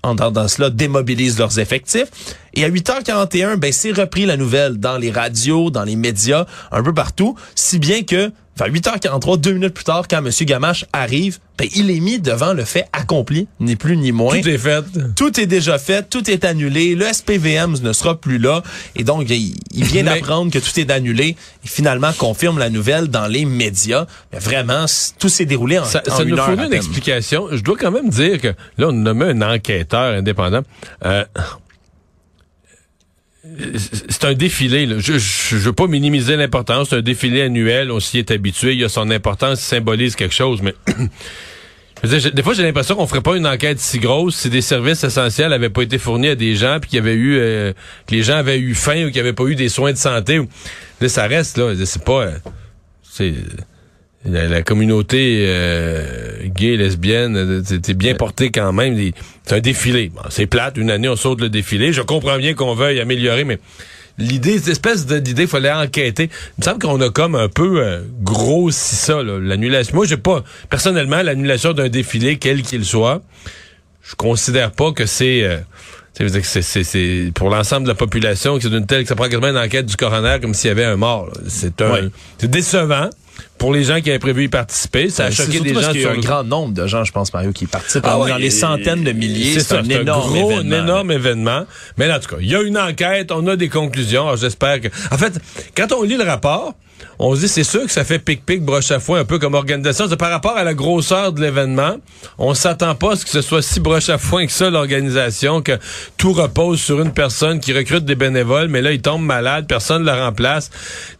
en 0.04 0.16
dans 0.16 0.48
cela, 0.48 0.70
démobilisent 0.70 1.40
leurs 1.40 1.60
effectifs. 1.60 2.10
Et 2.54 2.66
à 2.66 2.70
8h41, 2.70 3.56
ben, 3.56 3.72
c'est 3.72 3.92
repris 3.92 4.26
la 4.26 4.38
nouvelle 4.38 4.78
dans 4.78 4.98
les 4.98 5.12
radios, 5.12 5.72
dans 5.72 5.84
les 5.84 5.96
médias, 5.96 6.46
un 6.72 6.84
peu 6.84 6.94
partout, 6.94 7.36
si 7.56 7.80
bien 7.80 8.04
que 8.04 8.32
vers 8.58 8.68
8h43, 8.68 9.40
deux 9.40 9.54
minutes 9.54 9.74
plus 9.74 9.84
tard, 9.84 10.08
quand 10.08 10.18
M. 10.18 10.30
Gamache 10.42 10.86
arrive, 10.94 11.40
ben, 11.58 11.68
il 11.76 11.92
est 11.92 12.00
mis 12.00 12.20
devant 12.20 12.54
le 12.54 12.66
fait 12.66 12.86
accompli, 12.94 13.48
ni 13.60 13.76
plus 13.76 13.96
ni 13.96 14.12
moins. 14.12 14.42
Tout 14.42 14.50
est 14.50 14.58
fait. 14.58 14.84
Tout 15.16 15.40
est 15.40 15.46
déjà 15.46 15.78
fait, 15.78 16.10
tout 16.10 16.30
est 16.30 16.46
annulé, 16.46 16.96
le 16.96 17.06
SPVM 17.06 17.76
ne 17.82 17.94
sera 17.94 18.20
plus 18.20 18.38
là. 18.38 18.64
Et 18.96 19.04
donc, 19.04 19.30
il, 19.30 19.84
vient 19.84 20.04
d'apprendre 20.04 20.52
que 20.52 20.60
tout 20.60 20.80
est 20.80 20.92
annulé 20.92 21.36
et 21.64 21.68
finalement 21.68 22.12
confirme 22.14 22.58
la 22.58 22.70
nouvelle 22.70 23.08
dans 23.08 23.28
les 23.28 23.46
médias. 23.46 24.08
Mais 24.32 24.40
vraiment, 24.40 24.86
tout 25.20 25.30
s'est 25.30 25.46
déroulé 25.46 25.78
en, 25.78 25.86
ça, 25.86 26.02
en 26.10 26.18
ça 26.18 26.24
une 26.24 26.30
nous 26.30 26.38
heure 26.38 26.50
une 26.50 26.74
explication. 26.74 27.48
Je 27.52 27.62
dois 27.62 27.78
quand 27.80 27.92
même 27.92 28.10
dire 28.10 28.42
que 28.42 28.50
là, 28.78 28.88
on 28.90 28.94
nommé 28.94 29.26
un 29.26 29.42
enquêteur 29.42 30.16
indépendant. 30.16 30.62
Euh, 31.06 31.24
c'est 34.10 34.26
un 34.26 34.34
défilé. 34.34 34.86
Là. 34.86 34.96
Je, 35.00 35.18
je, 35.18 35.56
veux 35.58 35.74
pas 35.74 35.88
minimiser 35.88 36.36
l'importance. 36.38 36.90
C'est 36.90 36.98
un 36.98 37.02
défilé 37.02 37.42
annuel. 37.42 37.92
On 37.92 38.00
s'y 38.00 38.18
est 38.18 38.32
habitué. 38.32 38.74
Il 38.74 38.80
y 38.80 38.84
a 38.84 38.90
son 38.90 39.12
importance. 39.12 39.62
Il 39.62 39.66
symbolise 39.66 40.16
quelque 40.16 40.34
chose. 40.34 40.62
Mais 40.62 40.74
des 42.04 42.42
fois, 42.42 42.54
j'ai 42.54 42.64
l'impression 42.64 42.96
qu'on 42.96 43.08
ferait 43.08 43.22
pas 43.22 43.36
une 43.36 43.48
enquête 43.48 43.80
si 43.80 44.00
grosse 44.00 44.36
si 44.36 44.50
des 44.50 44.62
services 44.62 45.04
essentiels 45.04 45.52
avaient 45.52 45.70
pas 45.70 45.82
été 45.82 45.98
fournis 45.98 46.30
à 46.30 46.36
des 46.36 46.56
gens, 46.56 46.80
puis 46.80 46.92
qu'il 46.92 46.98
y 46.98 47.02
avait 47.02 47.16
eu, 47.16 47.38
euh, 47.38 47.74
que 48.08 48.16
les 48.16 48.24
gens 48.24 48.36
avaient 48.36 48.60
eu 48.60 48.76
faim 48.76 49.04
ou 49.04 49.06
qu'il 49.06 49.14
n'y 49.14 49.20
avait 49.20 49.34
pas 49.34 49.46
eu 49.46 49.56
des 49.56 49.70
soins 49.70 49.92
de 49.92 49.98
santé. 49.98 50.42
Là, 51.02 51.10
ça 51.10 51.28
reste 51.28 51.58
là. 51.58 51.74
C'est 51.86 52.04
pas, 52.04 52.24
euh, 52.24 52.38
c'est 53.04 53.34
la, 54.26 54.48
la 54.48 54.62
communauté 54.62 55.46
euh, 55.48 56.38
gay, 56.46 56.78
lesbienne, 56.78 57.36
euh, 57.36 57.62
c'était 57.66 57.94
bien 57.94 58.16
porté 58.16 58.52
quand 58.52 58.72
même. 58.74 58.98
C'est 59.46 59.56
un 59.56 59.60
défilé. 59.60 60.10
Bon, 60.16 60.22
c'est 60.30 60.46
plate. 60.48 60.78
Une 60.78 60.90
année, 60.92 61.10
on 61.10 61.16
saute 61.16 61.42
le 61.42 61.50
défilé. 61.50 61.92
Je 61.94 62.02
comprends 62.02 62.38
bien 62.38 62.54
qu'on 62.54 62.74
veuille 62.76 63.00
améliorer, 63.02 63.44
mais 63.44 63.60
l'idée, 64.18 64.60
cette 64.60 64.70
espèce 64.70 65.06
d'idée, 65.06 65.42
il 65.44 65.48
fallait 65.48 65.72
enquêter. 65.72 66.30
Il 66.58 66.60
me 66.60 66.64
semble 66.64 66.80
qu'on 66.80 67.02
a 67.02 67.10
comme 67.10 67.36
un 67.36 67.50
peu 67.50 67.82
euh, 67.82 68.02
grossi 68.22 68.96
ça, 68.96 69.22
l'annulation. 69.24 69.96
Moi, 69.96 70.06
j'ai 70.06 70.18
pas, 70.18 70.44
personnellement, 70.70 71.22
l'annulation 71.22 71.74
d'un 71.74 71.90
défilé, 71.90 72.38
quel 72.38 72.62
qu'il 72.62 72.86
soit, 72.86 73.22
je 74.04 74.16
considère 74.16 74.72
pas 74.72 74.92
que 74.94 75.06
c'est... 75.06 75.44
euh, 75.44 75.58
c'est- 76.16 77.32
pour 77.34 77.50
l'ensemble 77.50 77.84
de 77.86 77.90
la 77.90 77.96
population 77.96 78.56
que 78.58 78.64
c'est 78.64 78.70
d'une 78.70 78.86
telle 78.86 79.02
que 79.04 79.10
ça 79.10 79.16
prend 79.16 79.26
quasiment 79.28 79.48
une 79.50 79.58
enquête 79.58 79.86
du 79.88 79.96
coroner 79.96 80.38
comme 80.42 80.54
s'il 80.54 80.68
y 80.68 80.72
avait 80.72 80.84
un 80.86 80.96
mort. 80.96 81.30
C'est 81.48 81.82
un, 81.82 81.92
Ouais. 81.92 82.02
c'est 82.38 82.50
décevant 82.52 83.10
pour 83.58 83.74
les 83.74 83.84
gens 83.84 84.02
qui 84.02 84.10
avaient 84.10 84.20
prévu 84.20 84.46
y 84.46 84.48
participer. 84.50 85.10
Ça 85.10 85.26
a 85.26 85.32
C'est 85.32 85.46
choqué 85.46 85.60
des 85.62 85.74
parce 85.74 85.86
gens 85.86 85.92
qu'il 85.92 86.02
y 86.02 86.06
a 86.06 86.10
sur 86.10 86.18
un 86.18 86.22
grand 86.22 86.44
nombre 86.44 86.74
de 86.74 86.86
gens, 86.88 87.04
je 87.04 87.12
pense, 87.12 87.34
Mario, 87.34 87.52
qui 87.52 87.66
participent. 87.66 88.04
Ah 88.06 88.14
dans 88.14 88.24
ouais, 88.24 88.38
les 88.40 88.50
centaines 88.50 89.04
de 89.04 89.12
milliers. 89.12 89.60
C'est 89.60 89.76
un 89.76 89.84
c'est 89.84 90.02
énorme 90.02 90.34
gros, 90.38 90.52
événement. 90.52 90.76
un 90.76 90.84
énorme 90.84 91.12
événement. 91.12 91.66
Mais 91.98 92.08
là, 92.08 92.18
en 92.18 92.20
tout 92.20 92.36
cas, 92.36 92.42
il 92.42 92.50
y 92.50 92.56
a 92.56 92.62
une 92.62 92.78
enquête, 92.78 93.32
on 93.32 93.48
a 93.48 93.56
des 93.56 93.70
conclusions. 93.70 94.24
Alors, 94.24 94.38
j'espère 94.38 94.82
que. 94.82 94.88
En 95.12 95.18
fait, 95.18 95.40
quand 95.78 95.92
on 95.94 96.04
lit 96.04 96.18
le 96.18 96.24
rapport, 96.24 96.74
on 97.20 97.36
se 97.36 97.42
dit 97.42 97.48
c'est 97.48 97.64
sûr 97.64 97.84
que 97.84 97.92
ça 97.92 98.04
fait 98.04 98.20
pic-pic, 98.20 98.64
broche 98.64 98.92
à 98.92 99.00
foin, 99.00 99.20
un 99.20 99.26
peu 99.26 99.40
comme 99.40 99.54
organisation. 99.54 100.06
C'est 100.10 100.18
par 100.18 100.32
rapport 100.32 100.58
à 100.58 100.64
la 100.64 100.74
grosseur 100.74 101.34
de 101.34 101.42
l'événement. 101.42 101.98
On 102.38 102.54
s'attend 102.54 102.96
pas 102.96 103.14
à 103.14 103.16
ce 103.16 103.26
que 103.26 103.32
ce 103.32 103.42
soit 103.42 103.62
si 103.62 103.80
broche 103.80 104.10
à 104.10 104.18
foin 104.18 104.46
que 104.46 104.52
ça, 104.52 104.70
l'organisation, 104.70 105.62
que 105.62 105.78
tout 106.18 106.34
repose 106.34 106.80
sur 106.80 107.02
une 107.02 107.12
personne 107.12 107.60
qui 107.60 107.74
recrute 107.74 108.06
des 108.06 108.16
bénévoles, 108.16 108.68
mais 108.68 108.82
là, 108.82 108.92
il 108.92 109.02
tombe 109.02 109.24
malade, 109.24 109.66
personne 109.68 110.04
ne 110.04 110.12
le 110.12 110.18
remplace. 110.20 110.70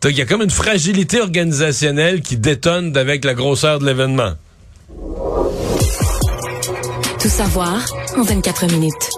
Donc, 0.02 0.12
il 0.12 0.18
y 0.18 0.22
a 0.22 0.26
comme 0.26 0.42
une 0.42 0.50
fragilité 0.50 1.22
organisationnelle 1.22 2.22
qui 2.22 2.38
détonne 2.38 2.96
avec 2.98 3.26
la 3.26 3.34
grosseur 3.34 3.80
de 3.80 3.86
l'événement. 3.86 4.34
Tout 7.20 7.30
savoir 7.30 7.86
en 8.18 8.24
24 8.24 8.68
minutes. 8.68 9.10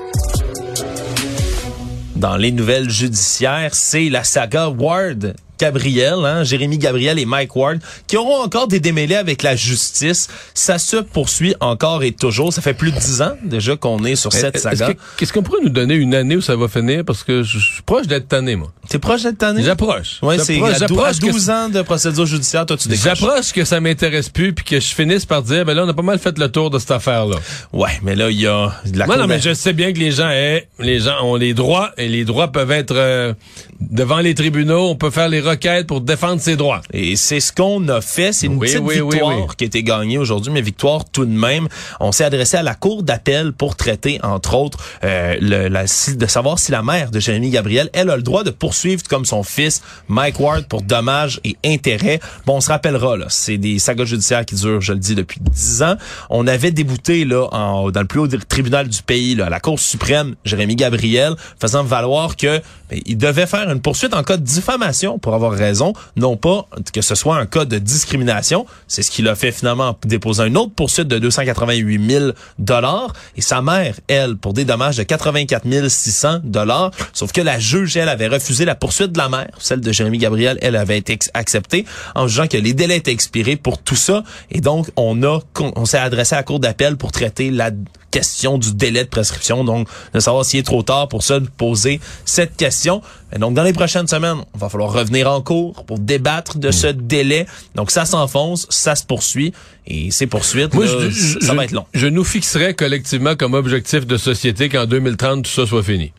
Dans 2.15 2.37
les 2.37 2.51
nouvelles 2.51 2.89
judiciaires, 2.89 3.71
c'est 3.73 4.09
la 4.09 4.23
saga 4.23 4.69
Ward. 4.69 5.35
Gabriel, 5.59 6.15
hein, 6.25 6.43
Jérémy 6.43 6.77
Gabriel 6.77 7.17
et 7.19 7.25
Mike 7.25 7.55
Ward, 7.55 7.79
qui 8.07 8.17
auront 8.17 8.41
encore 8.43 8.67
des 8.67 8.79
démêlés 8.79 9.15
avec 9.15 9.41
la 9.43 9.55
justice. 9.55 10.27
Ça 10.53 10.77
se 10.77 10.97
poursuit 10.97 11.55
encore 11.59 12.03
et 12.03 12.11
toujours. 12.11 12.51
Ça 12.53 12.61
fait 12.61 12.73
plus 12.73 12.91
de 12.91 12.97
dix 12.99 13.21
ans 13.21 13.33
déjà 13.43 13.75
qu'on 13.75 14.03
est 14.05 14.15
sur 14.15 14.31
cette 14.33 14.55
Est-ce 14.55 14.63
saga. 14.63 14.93
que- 14.93 14.99
Qu'est-ce 15.17 15.33
qu'on 15.33 15.43
pourrait 15.43 15.61
nous 15.63 15.69
donner 15.69 15.95
une 15.95 16.13
année 16.15 16.35
où 16.35 16.41
ça 16.41 16.55
va 16.55 16.67
finir? 16.67 17.03
Parce 17.05 17.23
que 17.23 17.41
je 17.43 17.55
je 17.65 17.73
suis 17.73 17.81
proche 17.83 18.05
d'être 18.07 18.27
tanné, 18.27 18.55
moi. 18.55 18.71
Proche? 18.99 19.21
J'approche. 19.59 20.19
Ouais, 20.21 20.37
c'est 20.39 20.55
J'approche- 20.77 21.17
à, 21.17 21.19
que 21.27 21.31
12 21.31 21.49
ans 21.49 21.69
de 21.69 21.81
procédure 21.81 22.25
judiciaire, 22.25 22.65
toi 22.65 22.77
tu 22.77 22.87
décroches. 22.87 23.19
J'approche 23.19 23.51
que 23.53 23.63
ça 23.65 23.79
m'intéresse 23.79 24.29
plus 24.29 24.53
puis 24.53 24.65
que 24.65 24.79
je 24.79 24.93
finisse 24.93 25.25
par 25.25 25.41
dire 25.41 25.65
ben 25.65 25.73
là 25.73 25.83
on 25.85 25.89
a 25.89 25.93
pas 25.93 26.01
mal 26.01 26.19
fait 26.19 26.37
le 26.37 26.49
tour 26.49 26.69
de 26.69 26.79
cette 26.79 26.91
affaire 26.91 27.25
là. 27.25 27.37
Ouais, 27.73 27.91
mais 28.03 28.15
là 28.15 28.29
il 28.29 28.39
y 28.39 28.47
a 28.47 28.71
de 28.85 28.97
la 28.97 29.07
Non 29.07 29.17
non 29.17 29.27
mais 29.27 29.39
je 29.39 29.53
sais 29.53 29.73
bien 29.73 29.93
que 29.93 29.99
les 29.99 30.11
gens 30.11 30.29
eh, 30.31 30.67
les 30.79 30.99
gens 30.99 31.23
ont 31.23 31.35
les 31.35 31.53
droits 31.53 31.91
et 31.97 32.07
les 32.07 32.25
droits 32.25 32.51
peuvent 32.51 32.71
être 32.71 32.95
euh, 32.95 33.33
devant 33.79 34.19
les 34.19 34.33
tribunaux, 34.35 34.89
on 34.89 34.95
peut 34.95 35.09
faire 35.11 35.29
les 35.29 35.41
requêtes 35.41 35.87
pour 35.87 36.01
défendre 36.01 36.41
ses 36.41 36.55
droits. 36.55 36.81
Et 36.93 37.15
c'est 37.15 37.39
ce 37.39 37.51
qu'on 37.51 37.87
a 37.89 38.01
fait. 38.01 38.31
C'est 38.33 38.47
une 38.47 38.53
Oui, 38.57 38.67
petite 38.67 38.79
oui, 38.81 38.99
oui, 39.01 39.11
victoire 39.11 39.37
oui. 39.37 39.43
qui 39.57 39.63
a 39.65 39.67
été 39.67 39.83
gagnée 39.83 40.17
aujourd'hui, 40.17 40.51
mais 40.51 40.61
victoire 40.61 41.05
tout 41.05 41.25
de 41.25 41.31
même. 41.31 41.67
On 41.99 42.11
s'est 42.11 42.23
adressé 42.23 42.57
à 42.57 42.63
la 42.63 42.73
cour 42.75 43.03
d'appel 43.03 43.51
pour 43.53 43.75
traiter, 43.75 44.19
entre 44.23 44.55
autres, 44.55 44.77
euh, 45.03 45.35
le- 45.41 45.67
la- 45.67 45.83
de 45.83 46.25
savoir 46.27 46.57
si 46.59 46.71
la 46.71 46.83
mère 46.83 47.11
de 47.11 47.19
Jérémy 47.19 47.49
Gabriel, 47.49 47.89
elle 47.93 48.09
a 48.09 48.15
le 48.15 48.23
droit 48.23 48.43
de 48.43 48.49
poursuivre 48.49 48.84
comme 49.07 49.25
son 49.25 49.43
fils 49.43 49.81
Mike 50.07 50.39
Ward 50.39 50.67
pour 50.67 50.81
dommages 50.81 51.39
et 51.43 51.57
intérêts. 51.65 52.19
Bon, 52.45 52.57
on 52.57 52.61
se 52.61 52.69
rappellera, 52.69 53.17
là, 53.17 53.25
c'est 53.29 53.57
des 53.57 53.79
sagas 53.79 54.05
judiciaires 54.05 54.45
qui 54.45 54.55
durent, 54.55 54.81
je 54.81 54.93
le 54.93 54.99
dis, 54.99 55.15
depuis 55.15 55.39
dix 55.41 55.81
ans. 55.83 55.95
On 56.29 56.47
avait 56.47 56.71
débouté 56.71 57.25
là 57.25 57.47
dans 57.51 58.01
le 58.01 58.05
plus 58.05 58.19
haut 58.19 58.27
tribunal 58.27 58.87
du 58.87 59.01
pays, 59.01 59.35
là, 59.35 59.47
à 59.47 59.49
la 59.49 59.59
Cour 59.59 59.79
suprême, 59.79 60.35
Jérémy 60.45 60.75
Gabriel, 60.75 61.35
faisant 61.59 61.83
valoir 61.83 62.35
que 62.35 62.61
ben, 62.89 62.99
il 63.05 63.17
devait 63.17 63.47
faire 63.47 63.69
une 63.71 63.81
poursuite 63.81 64.13
en 64.13 64.23
cas 64.23 64.37
de 64.37 64.43
diffamation 64.43 65.17
pour 65.17 65.33
avoir 65.33 65.53
raison, 65.53 65.93
non 66.15 66.37
pas 66.37 66.67
que 66.93 67.01
ce 67.01 67.15
soit 67.15 67.37
un 67.37 67.45
cas 67.45 67.65
de 67.65 67.79
discrimination. 67.79 68.65
C'est 68.87 69.01
ce 69.01 69.09
qu'il 69.09 69.27
a 69.27 69.35
fait 69.35 69.51
finalement 69.51 69.89
en 69.89 69.97
déposant 70.05 70.45
une 70.45 70.57
autre 70.57 70.73
poursuite 70.75 71.07
de 71.07 71.17
288 71.17 72.11
000 72.11 72.31
dollars 72.59 73.13
et 73.35 73.41
sa 73.41 73.61
mère, 73.61 73.95
elle, 74.07 74.37
pour 74.37 74.53
des 74.53 74.65
dommages 74.65 74.97
de 74.97 75.03
84 75.03 75.65
600 75.87 76.39
dollars. 76.43 76.91
Sauf 77.13 77.31
que 77.31 77.41
la 77.41 77.59
juge, 77.59 77.97
elle, 77.97 78.09
avait 78.09 78.27
refusé 78.27 78.64
la 78.65 78.75
poursuite 78.75 79.11
de 79.11 79.17
la 79.17 79.29
mère, 79.29 79.49
celle 79.59 79.81
de 79.81 79.91
Jérémy 79.91 80.17
Gabriel, 80.17 80.57
elle 80.61 80.75
avait 80.75 80.97
été 80.97 81.17
acceptée 81.33 81.85
en 82.15 82.27
jugeant 82.27 82.47
que 82.47 82.57
les 82.57 82.73
délais 82.73 82.97
étaient 82.97 83.11
expirés 83.11 83.55
pour 83.55 83.77
tout 83.77 83.95
ça 83.95 84.23
et 84.51 84.61
donc 84.61 84.87
on 84.95 85.23
a 85.23 85.39
on 85.57 85.85
s'est 85.85 85.97
adressé 85.97 86.35
à 86.35 86.39
la 86.39 86.43
cour 86.43 86.59
d'appel 86.59 86.97
pour 86.97 87.11
traiter 87.11 87.49
la 87.51 87.71
question 88.11 88.57
du 88.57 88.73
délai 88.73 89.03
de 89.03 89.09
prescription, 89.09 89.63
donc 89.65 89.89
de 90.13 90.19
savoir 90.21 90.45
s'il 90.45 90.61
est 90.61 90.63
trop 90.63 90.83
tard 90.83 91.09
pour 91.09 91.21
ça 91.21 91.39
de 91.41 91.47
poser 91.47 91.99
cette 92.23 92.55
question. 92.55 93.01
Et 93.35 93.39
donc, 93.39 93.55
dans 93.55 93.63
les 93.63 93.73
prochaines 93.73 94.07
semaines, 94.07 94.37
on 94.53 94.57
va 94.57 94.69
falloir 94.69 94.93
revenir 94.93 95.29
en 95.29 95.41
cours 95.41 95.83
pour 95.83 95.99
débattre 95.99 96.57
de 96.57 96.71
ce 96.71 96.87
délai. 96.87 97.45
Donc, 97.75 97.91
ça 97.91 98.05
s'enfonce, 98.05 98.67
ça 98.69 98.95
se 98.95 99.03
poursuit, 99.03 99.51
et 99.85 100.11
ces 100.11 100.27
poursuites, 100.27 100.73
Moi, 100.73 100.85
là, 100.85 101.09
je, 101.09 101.33
ça 101.33 101.39
je- 101.41 101.51
va 101.51 101.65
être 101.65 101.71
long. 101.73 101.85
Je 101.93 102.07
nous 102.07 102.23
fixerais 102.23 102.73
collectivement 102.73 103.35
comme 103.35 103.53
objectif 103.53 104.07
de 104.07 104.15
société 104.15 104.69
qu'en 104.69 104.85
2030 104.85 105.43
tout 105.43 105.51
ça 105.51 105.65
soit 105.67 105.83
fini. 105.83 106.13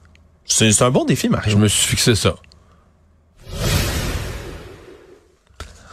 C'est 0.46 0.82
un 0.82 0.90
bon 0.90 1.04
défi, 1.04 1.28
Mario. 1.28 1.52
Je 1.52 1.56
me 1.56 1.68
suis 1.68 1.88
fixé 1.88 2.14
ça. 2.14 2.36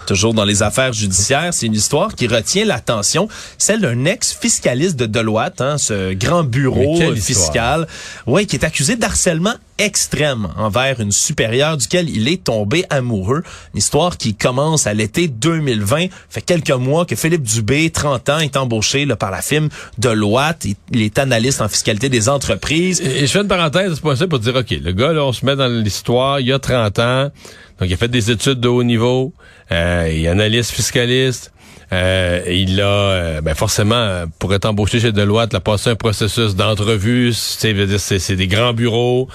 Toujours 0.08 0.34
dans 0.34 0.46
les 0.46 0.64
affaires 0.64 0.94
judiciaires, 0.94 1.54
c'est 1.54 1.66
une 1.66 1.74
histoire 1.76 2.14
qui 2.16 2.28
retient 2.28 2.66
l'attention, 2.66 3.28
celle 3.58 3.82
d'un 3.82 4.06
ex-fiscaliste 4.06 4.96
de 4.98 5.06
Deloitte, 5.06 5.62
hein, 5.62 5.78
ce 5.78 6.14
grand 6.14 6.44
bureau 6.44 6.98
fiscal, 7.22 7.88
ouais, 8.28 8.46
qui 8.46 8.56
est 8.58 8.66
accusé 8.66 8.96
d'harcèlement 8.96 9.54
extrême 9.80 10.50
envers 10.58 11.00
une 11.00 11.12
supérieure 11.12 11.78
duquel 11.78 12.10
il 12.10 12.28
est 12.28 12.44
tombé 12.44 12.86
amoureux. 12.90 13.44
Une 13.74 13.80
histoire 13.80 14.18
qui 14.18 14.36
commence 14.36 14.86
à 14.88 14.94
l'été 14.94 15.28
2020, 15.28 16.08
fait 16.30 16.42
quelques 16.42 16.70
mois 16.72 17.06
que 17.06 17.16
Philippe 17.16 17.44
Dubé, 17.44 17.90
30 17.90 18.30
ans, 18.30 18.40
est 18.40 18.56
embauché 18.56 19.06
là, 19.06 19.16
par 19.16 19.32
la 19.32 19.42
firme 19.42 19.70
Deloitte. 19.98 20.66
Il- 20.92 21.02
est 21.02 21.18
analyste 21.18 21.60
en 21.62 21.68
fiscalité 21.68 22.08
des 22.10 22.30
entreprises. 22.30 23.02
Et, 23.02 23.24
et 23.24 23.28
je 23.28 23.32
fais 23.32 23.42
une 23.42 23.48
parenthèse 23.48 24.00
pour 24.00 24.16
ça 24.16 24.28
pour 24.28 24.40
dire, 24.40 24.56
OK, 24.56 24.70
le 24.72 24.92
gars, 24.92 25.12
là, 25.12 25.24
on 25.26 25.34
se 25.34 25.46
met 25.46 25.56
dans 25.56 25.68
l'histoire, 25.68 26.40
il 26.40 26.48
y 26.48 26.54
a 26.54 26.60
30 26.60 27.00
ans, 27.00 27.32
donc 27.80 27.90
il 27.90 27.94
a 27.94 27.98
fait 27.98 28.08
des 28.08 28.32
études 28.32 28.60
de 28.60 28.68
haut 28.68 28.84
niveau, 28.84 29.34
euh, 29.72 30.10
il 30.12 30.26
est 30.26 30.28
analyste 30.28 30.72
fiscaliste, 30.72 31.52
euh, 31.92 32.42
il 32.48 32.82
a, 32.82 32.86
euh, 32.86 33.42
ben 33.42 33.54
forcément, 33.56 33.96
euh, 33.96 34.26
pour 34.40 34.54
être 34.54 34.66
embauché 34.66 35.00
chez 35.00 35.12
Deloitte, 35.12 35.52
il 35.54 35.58
a 35.58 35.60
passé 35.60 35.92
un 35.92 35.96
processus 35.96 36.56
d'entrevue, 36.56 37.34
c'est 37.34 38.36
des 38.36 38.48
grands 38.48 38.74
bureaux, 38.74 39.28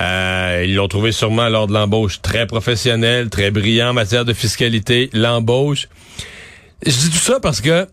euh, 0.00 0.64
ils 0.66 0.74
l'ont 0.74 0.88
trouvé 0.88 1.12
sûrement 1.12 1.48
lors 1.48 1.66
de 1.66 1.72
l'embauche 1.72 2.20
très 2.22 2.46
professionnel, 2.46 3.28
très 3.30 3.50
brillant 3.50 3.90
en 3.90 3.94
matière 3.94 4.24
de 4.24 4.32
fiscalité, 4.32 5.10
l'embauche. 5.12 5.88
Je 6.84 6.92
dis 6.92 7.10
tout 7.10 7.16
ça 7.16 7.40
parce 7.40 7.60
que 7.60 7.86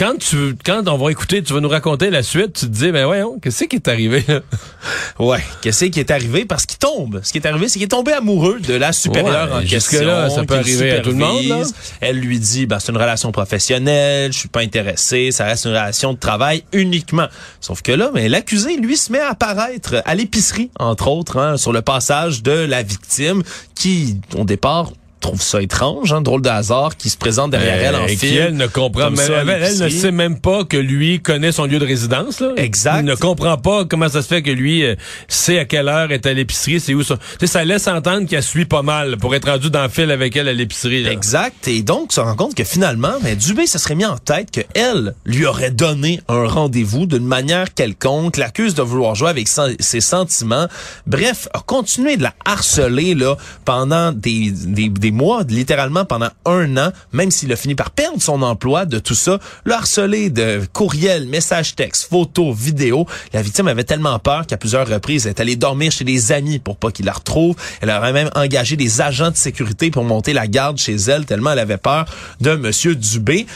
quand 0.00 0.18
tu 0.18 0.56
quand 0.64 0.88
on 0.88 0.96
va 0.96 1.10
écouter, 1.10 1.42
tu 1.42 1.52
vas 1.52 1.60
nous 1.60 1.68
raconter 1.68 2.08
la 2.08 2.22
suite, 2.22 2.54
tu 2.54 2.66
te 2.66 2.70
dis 2.70 2.90
ben 2.90 3.04
voyons, 3.04 3.38
qu'est-ce 3.38 3.64
qui 3.64 3.76
est 3.76 3.86
arrivé 3.86 4.24
là? 4.26 4.40
Ouais, 5.18 5.40
qu'est-ce 5.60 5.84
qui 5.84 6.00
est 6.00 6.10
arrivé? 6.10 6.46
Parce 6.46 6.64
qu'il 6.64 6.78
tombe. 6.78 7.20
Ce 7.22 7.30
qui 7.32 7.36
est 7.36 7.46
arrivé, 7.46 7.68
c'est 7.68 7.74
qu'il 7.74 7.82
est 7.82 7.88
tombé 7.88 8.14
amoureux 8.14 8.58
de 8.60 8.72
la 8.72 8.92
supérieure 8.92 9.50
Ouais, 9.50 9.56
en 9.56 9.60
question. 9.60 9.98
jusque-là, 9.98 10.30
ça 10.30 10.44
peut 10.44 10.54
arriver 10.54 10.92
à 10.92 11.00
tout 11.00 11.10
le 11.10 11.16
monde, 11.16 11.44
là. 11.44 11.62
Elle 12.00 12.18
lui 12.18 12.38
dit, 12.38 12.64
ben, 12.64 12.78
c'est 12.78 12.90
une 12.90 12.96
relation 12.96 13.30
professionnelle, 13.30 14.32
je 14.32 14.38
suis 14.38 14.48
pas 14.48 14.60
intéressé, 14.60 15.30
ça 15.32 15.44
reste 15.44 15.66
une 15.66 15.72
relation 15.72 16.14
de 16.14 16.18
travail 16.18 16.64
uniquement. 16.72 17.26
Sauf 17.60 17.82
que 17.82 17.92
là, 17.92 18.10
ben, 18.14 18.30
l'accusé, 18.30 18.78
lui, 18.78 18.96
se 18.96 19.12
met 19.12 19.20
à 19.20 19.32
apparaître 19.32 20.02
à 20.06 20.14
l'épicerie, 20.14 20.70
entre 20.78 21.08
autres, 21.08 21.36
hein, 21.36 21.58
sur 21.58 21.72
le 21.74 21.82
passage 21.82 22.42
de 22.42 22.52
la 22.52 22.82
victime, 22.82 23.42
qui, 23.74 24.18
au 24.38 24.44
départ, 24.44 24.90
trouve 25.20 25.40
ça 25.42 25.62
étrange, 25.62 26.12
hein, 26.12 26.20
drôle 26.20 26.42
de 26.42 26.48
hasard, 26.48 26.96
qui 26.96 27.10
se 27.10 27.16
présente 27.16 27.50
derrière 27.52 27.76
elle 27.76 27.96
en 27.96 28.00
Euh, 28.10 28.12
et 28.12 28.16
qui 28.16 28.36
elle 28.36 28.56
ne 28.56 28.66
comprend 28.66 29.10
même, 29.10 29.30
elle, 29.30 29.62
elle 29.62 29.78
ne 29.78 29.88
sait 29.88 30.10
même 30.10 30.38
pas 30.40 30.64
que 30.64 30.76
lui 30.76 31.20
connaît 31.20 31.52
son 31.52 31.66
lieu 31.66 31.78
de 31.78 31.86
résidence 31.86 32.40
là. 32.40 32.52
Exact. 32.56 33.00
Il 33.00 33.04
ne 33.04 33.14
comprend 33.14 33.56
pas 33.56 33.84
comment 33.84 34.08
ça 34.08 34.22
se 34.22 34.28
fait 34.28 34.42
que 34.42 34.50
lui 34.50 34.84
euh, 34.84 34.94
sait 35.28 35.58
à 35.58 35.64
quelle 35.64 35.88
heure 35.88 36.12
est 36.12 36.26
à 36.26 36.32
l'épicerie, 36.32 36.80
c'est 36.80 36.94
où 36.94 37.02
ça. 37.02 37.16
Ça 37.44 37.64
laisse 37.64 37.88
entendre 37.88 38.28
qu'elle 38.28 38.42
suit 38.42 38.64
pas 38.64 38.82
mal 38.82 39.16
pour 39.16 39.34
être 39.34 39.50
rendu 39.50 39.70
dans 39.70 39.82
le 39.82 39.88
fil 39.88 40.10
avec 40.10 40.36
elle 40.36 40.48
à 40.48 40.52
l'épicerie. 40.52 41.06
Exact. 41.06 41.66
Et 41.68 41.82
donc, 41.82 42.06
on 42.10 42.14
se 42.14 42.20
rend 42.20 42.36
compte 42.36 42.54
que 42.54 42.64
finalement, 42.64 43.12
ben, 43.22 43.36
Dubé 43.36 43.66
se 43.66 43.78
serait 43.78 43.94
mis 43.94 44.04
en 44.04 44.16
tête 44.18 44.50
que 44.50 44.60
elle 44.74 45.14
lui 45.24 45.46
aurait 45.46 45.70
donné 45.70 46.20
un 46.28 46.46
rendez-vous 46.46 47.06
d'une 47.06 47.26
manière 47.26 47.74
quelconque, 47.74 48.36
l'accuse 48.36 48.74
de 48.74 48.82
vouloir 48.82 49.14
jouer 49.14 49.30
avec 49.30 49.48
ses 49.48 50.00
sentiments. 50.00 50.66
Bref, 51.06 51.48
a 51.54 51.60
continué 51.60 52.16
de 52.16 52.22
la 52.22 52.34
harceler 52.44 53.14
là 53.14 53.36
pendant 53.64 54.12
des, 54.12 54.50
des, 54.50 54.88
des 54.88 55.09
mois, 55.10 55.42
littéralement 55.48 56.04
pendant 56.04 56.30
un 56.46 56.76
an, 56.76 56.92
même 57.12 57.30
s'il 57.30 57.52
a 57.52 57.56
fini 57.56 57.74
par 57.74 57.90
perdre 57.90 58.20
son 58.20 58.42
emploi 58.42 58.86
de 58.86 58.98
tout 58.98 59.14
ça, 59.14 59.38
le 59.64 59.72
harcelé 59.72 60.30
de 60.30 60.62
courriels, 60.72 61.26
messages 61.26 61.74
textes, 61.74 62.08
photos, 62.08 62.56
vidéos. 62.56 63.06
La 63.32 63.42
victime 63.42 63.68
avait 63.68 63.84
tellement 63.84 64.18
peur 64.18 64.46
qu'à 64.46 64.56
plusieurs 64.56 64.86
reprises, 64.86 65.26
elle 65.26 65.30
est 65.30 65.40
allée 65.40 65.56
dormir 65.56 65.92
chez 65.92 66.04
des 66.04 66.32
amis 66.32 66.58
pour 66.58 66.76
pas 66.76 66.90
qu'il 66.90 67.06
la 67.06 67.12
retrouve. 67.12 67.56
Elle 67.80 67.90
aurait 67.90 68.12
même 68.12 68.30
engagé 68.34 68.76
des 68.76 69.00
agents 69.00 69.30
de 69.30 69.36
sécurité 69.36 69.90
pour 69.90 70.04
monter 70.04 70.32
la 70.32 70.46
garde 70.46 70.78
chez 70.78 70.96
elle, 70.96 71.26
tellement 71.26 71.52
elle 71.52 71.58
avait 71.58 71.76
peur 71.76 72.06
de 72.40 72.54
Monsieur 72.54 72.94
Dubé 72.94 73.46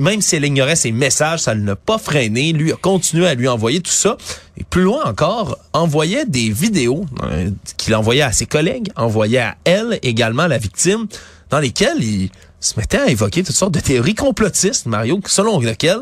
même 0.00 0.20
si 0.20 0.36
elle 0.36 0.44
ignorait 0.44 0.76
ses 0.76 0.92
messages, 0.92 1.40
ça 1.40 1.54
ne 1.54 1.64
l'a 1.64 1.76
pas 1.76 1.98
freiné. 1.98 2.52
Lui 2.52 2.72
a 2.72 2.76
continué 2.76 3.26
à 3.26 3.34
lui 3.34 3.46
envoyer 3.48 3.80
tout 3.80 3.92
ça. 3.92 4.16
Et 4.56 4.64
plus 4.64 4.82
loin 4.82 5.04
encore, 5.04 5.58
envoyait 5.72 6.26
des 6.26 6.50
vidéos 6.50 7.06
euh, 7.22 7.50
qu'il 7.76 7.94
envoyait 7.94 8.22
à 8.22 8.32
ses 8.32 8.46
collègues, 8.46 8.90
envoyait 8.96 9.38
à 9.38 9.56
elle 9.64 9.98
également, 10.02 10.46
la 10.46 10.58
victime, 10.58 11.06
dans 11.50 11.60
lesquelles 11.60 12.02
il 12.02 12.30
se 12.60 12.78
mettait 12.78 12.98
à 12.98 13.08
évoquer 13.08 13.42
toutes 13.42 13.56
sortes 13.56 13.74
de 13.74 13.80
théories 13.80 14.14
complotistes, 14.14 14.86
Mario, 14.86 15.20
selon 15.26 15.60
lesquelles 15.60 16.00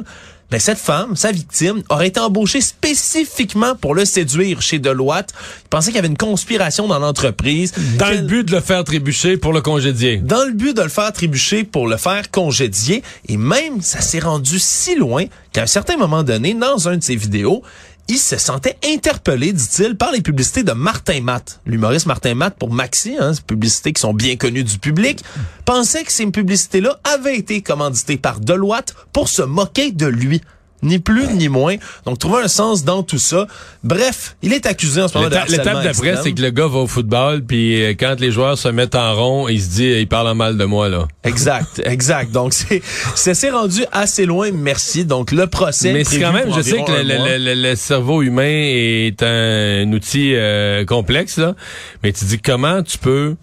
ben, 0.51 0.59
cette 0.59 0.79
femme, 0.79 1.15
sa 1.15 1.31
victime, 1.31 1.83
aurait 1.91 2.09
été 2.09 2.21
embauchée 2.21 2.63
spécifiquement 2.63 3.75
pour 3.75 3.95
le 3.95 4.07
séduire 4.07 4.63
chez 4.63 4.79
Deloitte. 4.79 5.35
Il 5.65 5.69
pensait 5.69 5.89
qu'il 5.89 5.97
y 5.97 5.99
avait 5.99 6.09
une 6.09 6.17
conspiration 6.17 6.89
dans 6.89 6.99
l'entreprise. 6.99 7.73
Dans 7.99 8.11
le 8.11 8.23
but 8.23 8.45
de 8.45 8.53
le 8.53 8.61
faire 8.61 8.83
trébucher 8.83 9.37
pour 9.37 9.53
le 9.53 9.61
congédier. 9.61 10.17
Dans 10.17 10.45
le 10.45 10.53
but 10.53 10.75
de 10.75 10.83
le 10.83 10.89
faire 10.89 11.13
trébucher 11.13 11.65
pour 11.65 11.87
le 11.87 11.99
faire 11.99 12.31
congédier. 12.31 13.03
Et 13.29 13.37
même, 13.37 13.83
ça 13.83 14.01
s'est 14.01 14.21
rendu 14.21 14.59
si 14.59 14.95
loin 14.95 15.27
qu'à 15.53 15.63
un 15.63 15.67
certain 15.67 15.99
moment 15.99 16.23
donné, 16.23 16.55
dans 16.55 16.89
un 16.89 16.97
de 16.97 17.03
ses 17.03 17.17
vidéos, 17.17 17.63
il 18.09 18.19
se 18.19 18.39
sentait 18.39 18.77
interpellé, 18.85 19.53
dit-il, 19.53 19.97
par 19.97 20.13
les 20.13 20.23
publicités 20.23 20.63
de 20.63 20.73
Martin 20.73 21.21
Matt. 21.21 21.61
L'humoriste 21.67 22.07
Martin 22.07 22.35
Matt 22.35 22.57
pour 22.59 22.73
Maxi, 22.73 23.17
hein, 23.19 23.33
publicités 23.47 23.93
qui 23.93 24.01
sont 24.01 24.15
bien 24.15 24.37
connues 24.37 24.65
du 24.65 24.79
public, 24.79 25.23
pensait 25.67 26.05
que 26.05 26.13
ces 26.13 26.27
publicités-là 26.27 26.99
avaient 27.05 27.37
été 27.37 27.61
commanditées 27.61 28.17
par 28.17 28.41
Deloitte 28.41 28.95
pour 29.13 29.29
se 29.29 29.43
moquer 29.43 29.93
de 29.93 30.07
lui. 30.07 30.41
Ni 30.83 30.99
plus 30.99 31.27
ni 31.35 31.49
moins. 31.49 31.77
Donc, 32.05 32.19
trouver 32.19 32.43
un 32.45 32.49
sens 32.49 32.85
dans 32.85 33.03
tout 33.03 33.19
ça. 33.19 33.47
Bref, 33.83 34.37
il 34.43 34.53
est 34.53 34.67
accusé 34.67 35.03
en 35.03 35.09
ce 35.09 35.19
moment 35.19 35.31
de 35.31 35.37
L'étape 35.51 35.83
d'après, 35.83 36.17
c'est 36.23 36.33
que 36.33 36.43
le 36.43 36.51
gars 36.51 36.67
va 36.67 36.79
au 36.81 36.87
football, 36.87 37.43
puis 37.45 37.83
euh, 37.83 37.95
quand 37.99 38.21
les 38.21 38.31
joueurs 38.31 38.59
se 38.59 38.69
mettent 38.69 38.95
en 38.95 39.15
rond, 39.15 39.49
il 39.49 39.61
se 39.61 39.71
dit, 39.71 39.87
il 39.87 40.07
parle 40.07 40.29
en 40.29 40.35
mal 40.35 40.57
de 40.57 40.65
moi, 40.65 40.89
là. 40.89 41.09
Exact, 41.25 41.83
exact. 41.85 42.33
Donc, 42.33 42.53
c'est, 42.53 42.83
c'est 43.15 43.51
rendu 43.51 43.85
assez 43.93 44.27
loin, 44.27 44.51
merci. 44.53 45.05
Donc, 45.05 45.33
le 45.33 45.47
procès. 45.47 45.93
Mais 45.93 46.05
c'est 46.05 46.21
quand 46.21 46.33
même, 46.33 46.53
je 46.55 46.61
sais 46.61 46.83
que 46.83 46.93
le, 46.93 47.55
le, 47.55 47.77
cerveau 47.77 48.23
humain 48.23 48.43
est 48.45 49.23
un, 49.23 49.91
outil 49.93 50.35
euh, 50.35 50.85
complexe, 50.85 51.39
là. 51.39 51.55
Mais 52.03 52.13
tu 52.13 52.25
dis, 52.25 52.39
comment 52.39 52.83
tu 52.83 52.99
peux 52.99 53.37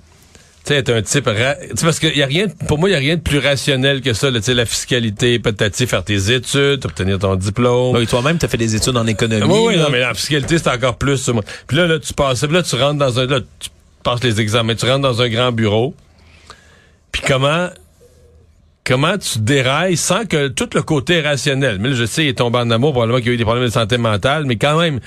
tu 0.65 0.73
sais, 0.73 0.91
un 0.91 1.01
type... 1.01 1.29
parce 1.81 1.99
qu'il 1.99 2.17
y 2.17 2.23
a 2.23 2.25
rien... 2.25 2.47
Pour 2.67 2.79
moi, 2.79 2.89
il 2.89 2.93
y 2.93 2.95
a 2.95 2.99
rien 2.99 3.15
de 3.15 3.21
plus 3.21 3.39
rationnel 3.39 4.01
que 4.01 4.13
ça. 4.13 4.31
Tu 4.31 4.41
sais, 4.41 4.53
la 4.53 4.65
fiscalité, 4.65 5.39
peut-être 5.39 5.75
faire 5.85 6.03
tes 6.03 6.33
études, 6.33 6.83
obtenir 6.85 7.19
ton 7.19 7.35
diplôme. 7.35 7.95
Oui, 7.95 8.07
toi-même, 8.07 8.37
tu 8.39 8.45
as 8.45 8.49
fait 8.49 8.57
des 8.57 8.75
études 8.75 8.97
en 8.97 9.05
économie. 9.05 9.45
Oui, 9.45 9.59
oui, 9.67 9.77
non, 9.77 9.89
mais 9.91 9.99
la 9.99 10.13
fiscalité, 10.13 10.57
c'est 10.57 10.69
encore 10.69 10.97
plus. 10.97 11.29
Puis 11.67 11.77
là, 11.77 11.87
là, 11.87 11.99
tu 11.99 12.13
passes... 12.13 12.43
Là, 12.43 12.63
tu 12.63 12.75
rentres 12.75 12.97
dans 12.97 13.19
un... 13.19 13.27
Là, 13.27 13.39
tu 13.59 13.69
passes 14.03 14.23
les 14.23 14.41
examens, 14.41 14.75
tu 14.75 14.85
rentres 14.85 15.01
dans 15.01 15.21
un 15.21 15.29
grand 15.29 15.51
bureau. 15.51 15.93
Puis 17.11 17.21
comment... 17.25 17.69
Comment 18.87 19.17
tu 19.17 19.39
dérailles 19.39 19.97
sans 19.97 20.25
que 20.25 20.47
tout 20.47 20.69
le 20.75 20.83
côté 20.83 21.19
rationnel, 21.19 21.79
mais 21.79 21.89
là, 21.89 21.95
je 21.95 22.05
sais, 22.05 22.25
il 22.25 22.27
est 22.27 22.37
tombé 22.37 22.59
en 22.59 22.69
amour, 22.69 22.91
probablement 22.91 23.17
qu'il 23.17 23.29
y 23.29 23.31
a 23.31 23.33
eu 23.33 23.37
des 23.37 23.43
problèmes 23.43 23.65
de 23.65 23.71
santé 23.71 23.97
mentale, 23.97 24.45
mais 24.45 24.57
quand 24.57 24.79
même, 24.79 24.99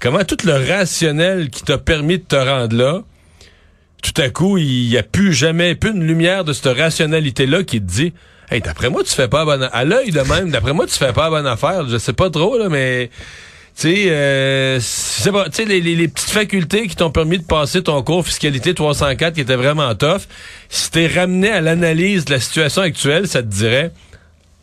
comment 0.00 0.24
tout 0.24 0.38
le 0.44 0.54
rationnel 0.54 1.50
qui 1.50 1.62
t'a 1.62 1.76
permis 1.76 2.16
de 2.16 2.24
te 2.24 2.34
rendre 2.34 2.74
là, 2.74 3.02
tout 4.12 4.22
à 4.22 4.30
coup, 4.30 4.58
il 4.58 4.88
n'y 4.88 4.96
a 4.96 5.02
plus 5.02 5.32
jamais 5.32 5.74
plus 5.74 5.90
une 5.90 6.06
lumière 6.06 6.44
de 6.44 6.52
cette 6.52 6.76
rationalité-là 6.76 7.64
qui 7.64 7.80
te 7.80 7.86
dit 7.86 8.12
Hey, 8.50 8.60
d'après 8.60 8.90
moi, 8.90 9.02
tu 9.02 9.12
fais 9.12 9.26
pas 9.26 9.44
bonne 9.44 9.68
à 9.72 9.84
l'œil 9.84 10.12
de 10.12 10.20
même, 10.20 10.50
d'après 10.50 10.72
moi, 10.72 10.86
tu 10.86 10.94
fais 10.94 11.12
pas 11.12 11.30
bonne 11.30 11.46
affaire. 11.46 11.88
Je 11.88 11.98
sais 11.98 12.12
pas 12.12 12.30
trop, 12.30 12.56
là, 12.56 12.68
mais 12.68 13.10
tu 13.76 13.82
sais, 13.82 14.04
euh, 14.08 14.78
tu 14.78 14.82
sais, 15.52 15.64
les, 15.64 15.80
les, 15.80 16.08
petites 16.08 16.30
facultés 16.30 16.86
qui 16.86 16.94
t'ont 16.94 17.10
permis 17.10 17.38
de 17.38 17.44
passer 17.44 17.82
ton 17.82 18.00
cours 18.02 18.24
fiscalité 18.24 18.72
304 18.72 19.34
qui 19.34 19.40
était 19.40 19.56
vraiment 19.56 19.94
tough, 19.94 20.22
si 20.68 20.90
t'es 20.90 21.08
ramené 21.08 21.50
à 21.50 21.60
l'analyse 21.60 22.24
de 22.24 22.32
la 22.34 22.40
situation 22.40 22.82
actuelle, 22.82 23.26
ça 23.26 23.42
te 23.42 23.48
dirait 23.48 23.92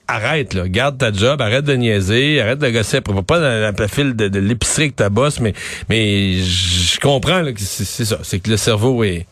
arrête, 0.08 0.54
là, 0.54 0.68
garde 0.68 0.98
ta 0.98 1.12
job, 1.12 1.42
arrête 1.42 1.66
de 1.66 1.74
niaiser, 1.74 2.42
arrête 2.42 2.60
de 2.60 2.70
gosser, 2.70 3.02
pas 3.02 3.40
dans 3.40 3.74
la, 3.78 3.88
file 3.88 4.16
de, 4.16 4.40
l'épicerie 4.40 4.92
que 4.92 4.98
ta 4.98 5.10
bosse, 5.10 5.40
mais, 5.40 5.54
mais 5.90 6.42
je 6.42 7.00
comprends 7.00 7.44
que 7.44 7.60
c'est 7.60 8.06
ça, 8.06 8.18
c'est 8.24 8.40
que 8.40 8.50
le 8.50 8.58
cerveau 8.58 9.04
est 9.04 9.26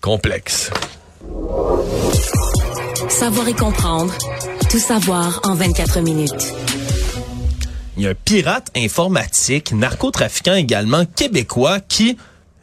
complexe. 0.00 0.70
Savoir 3.08 3.48
et 3.48 3.54
comprendre, 3.54 4.12
tout 4.70 4.78
savoir 4.78 5.40
en 5.44 5.54
24 5.54 6.00
minutes. 6.00 6.54
Il 7.96 8.04
y 8.04 8.06
a 8.06 8.10
un 8.10 8.14
pirate 8.14 8.68
informatique, 8.76 9.72
narcotrafiquant 9.72 10.54
également 10.54 11.04
québécois 11.04 11.78
qui 11.80 12.16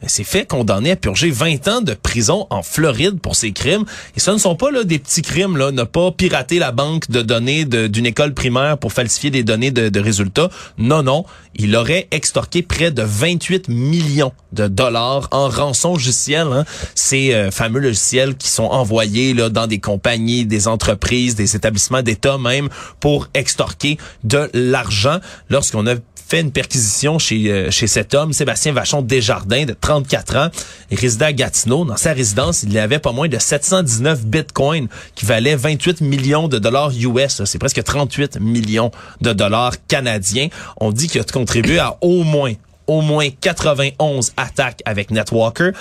s'est 0.08 0.24
fait 0.24 0.46
condamner 0.46 0.92
à 0.92 0.96
purger 0.96 1.30
20 1.30 1.68
ans 1.68 1.80
de 1.80 1.94
prison 1.94 2.46
en 2.50 2.62
Floride 2.62 3.20
pour 3.20 3.36
ses 3.36 3.52
crimes. 3.52 3.84
Et 4.16 4.20
ce 4.20 4.30
ne 4.30 4.38
sont 4.38 4.56
pas 4.56 4.70
là, 4.70 4.84
des 4.84 4.98
petits 4.98 5.22
crimes, 5.22 5.56
là, 5.56 5.72
ne 5.72 5.82
pas 5.82 6.10
pirater 6.12 6.58
la 6.58 6.72
banque 6.72 7.10
de 7.10 7.22
données 7.22 7.64
d'une 7.64 8.06
école 8.06 8.34
primaire 8.34 8.78
pour 8.78 8.92
falsifier 8.92 9.30
des 9.30 9.42
données 9.42 9.70
de, 9.70 10.00
résultats. 10.00 10.48
Non, 10.78 11.02
non. 11.02 11.24
Il 11.54 11.76
aurait 11.76 12.08
extorqué 12.10 12.62
près 12.62 12.90
de 12.90 13.02
28 13.02 13.68
millions 13.68 14.32
de 14.52 14.66
dollars 14.68 15.28
en 15.30 15.48
rançon 15.48 15.92
logicielle. 15.92 16.48
Hein. 16.52 16.64
Ces 16.94 17.34
euh, 17.34 17.50
fameux 17.50 17.80
logiciels 17.80 18.36
qui 18.36 18.48
sont 18.48 18.64
envoyés 18.64 19.34
là, 19.34 19.48
dans 19.48 19.66
des 19.66 19.78
compagnies, 19.78 20.46
des 20.46 20.68
entreprises, 20.68 21.34
des 21.34 21.56
établissements 21.56 22.02
d'État 22.02 22.38
même 22.38 22.68
pour 23.00 23.28
extorquer 23.34 23.98
de 24.24 24.48
l'argent. 24.54 25.18
Lorsqu'on 25.48 25.86
a 25.86 25.94
fait 26.30 26.40
une 26.40 26.52
perquisition 26.52 27.18
chez, 27.18 27.50
euh, 27.50 27.70
chez 27.70 27.88
cet 27.88 28.14
homme, 28.14 28.32
Sébastien 28.32 28.72
Vachon 28.72 29.02
Desjardins, 29.02 29.64
de 29.64 29.72
34 29.90 30.36
ans, 30.36 30.50
et 30.92 30.94
résidait 30.94 31.24
à 31.24 31.32
Gatineau. 31.32 31.84
Dans 31.84 31.96
sa 31.96 32.12
résidence, 32.12 32.62
il 32.62 32.72
y 32.72 32.78
avait 32.78 33.00
pas 33.00 33.10
moins 33.10 33.26
de 33.26 33.38
719 33.38 34.24
bitcoins 34.24 34.86
qui 35.16 35.26
valaient 35.26 35.56
28 35.56 36.00
millions 36.00 36.46
de 36.46 36.60
dollars 36.60 36.92
US. 36.92 37.42
C'est 37.44 37.58
presque 37.58 37.82
38 37.82 38.38
millions 38.38 38.92
de 39.20 39.32
dollars 39.32 39.72
canadiens. 39.88 40.46
On 40.76 40.92
dit 40.92 41.08
qu'il 41.08 41.20
a 41.20 41.24
contribué 41.24 41.80
à 41.80 41.96
au 42.02 42.22
moins 42.22 42.52
au 42.86 43.02
moins 43.02 43.28
91 43.30 44.32
attaques 44.36 44.82
avec 44.84 45.10
Netwalker. 45.10 45.72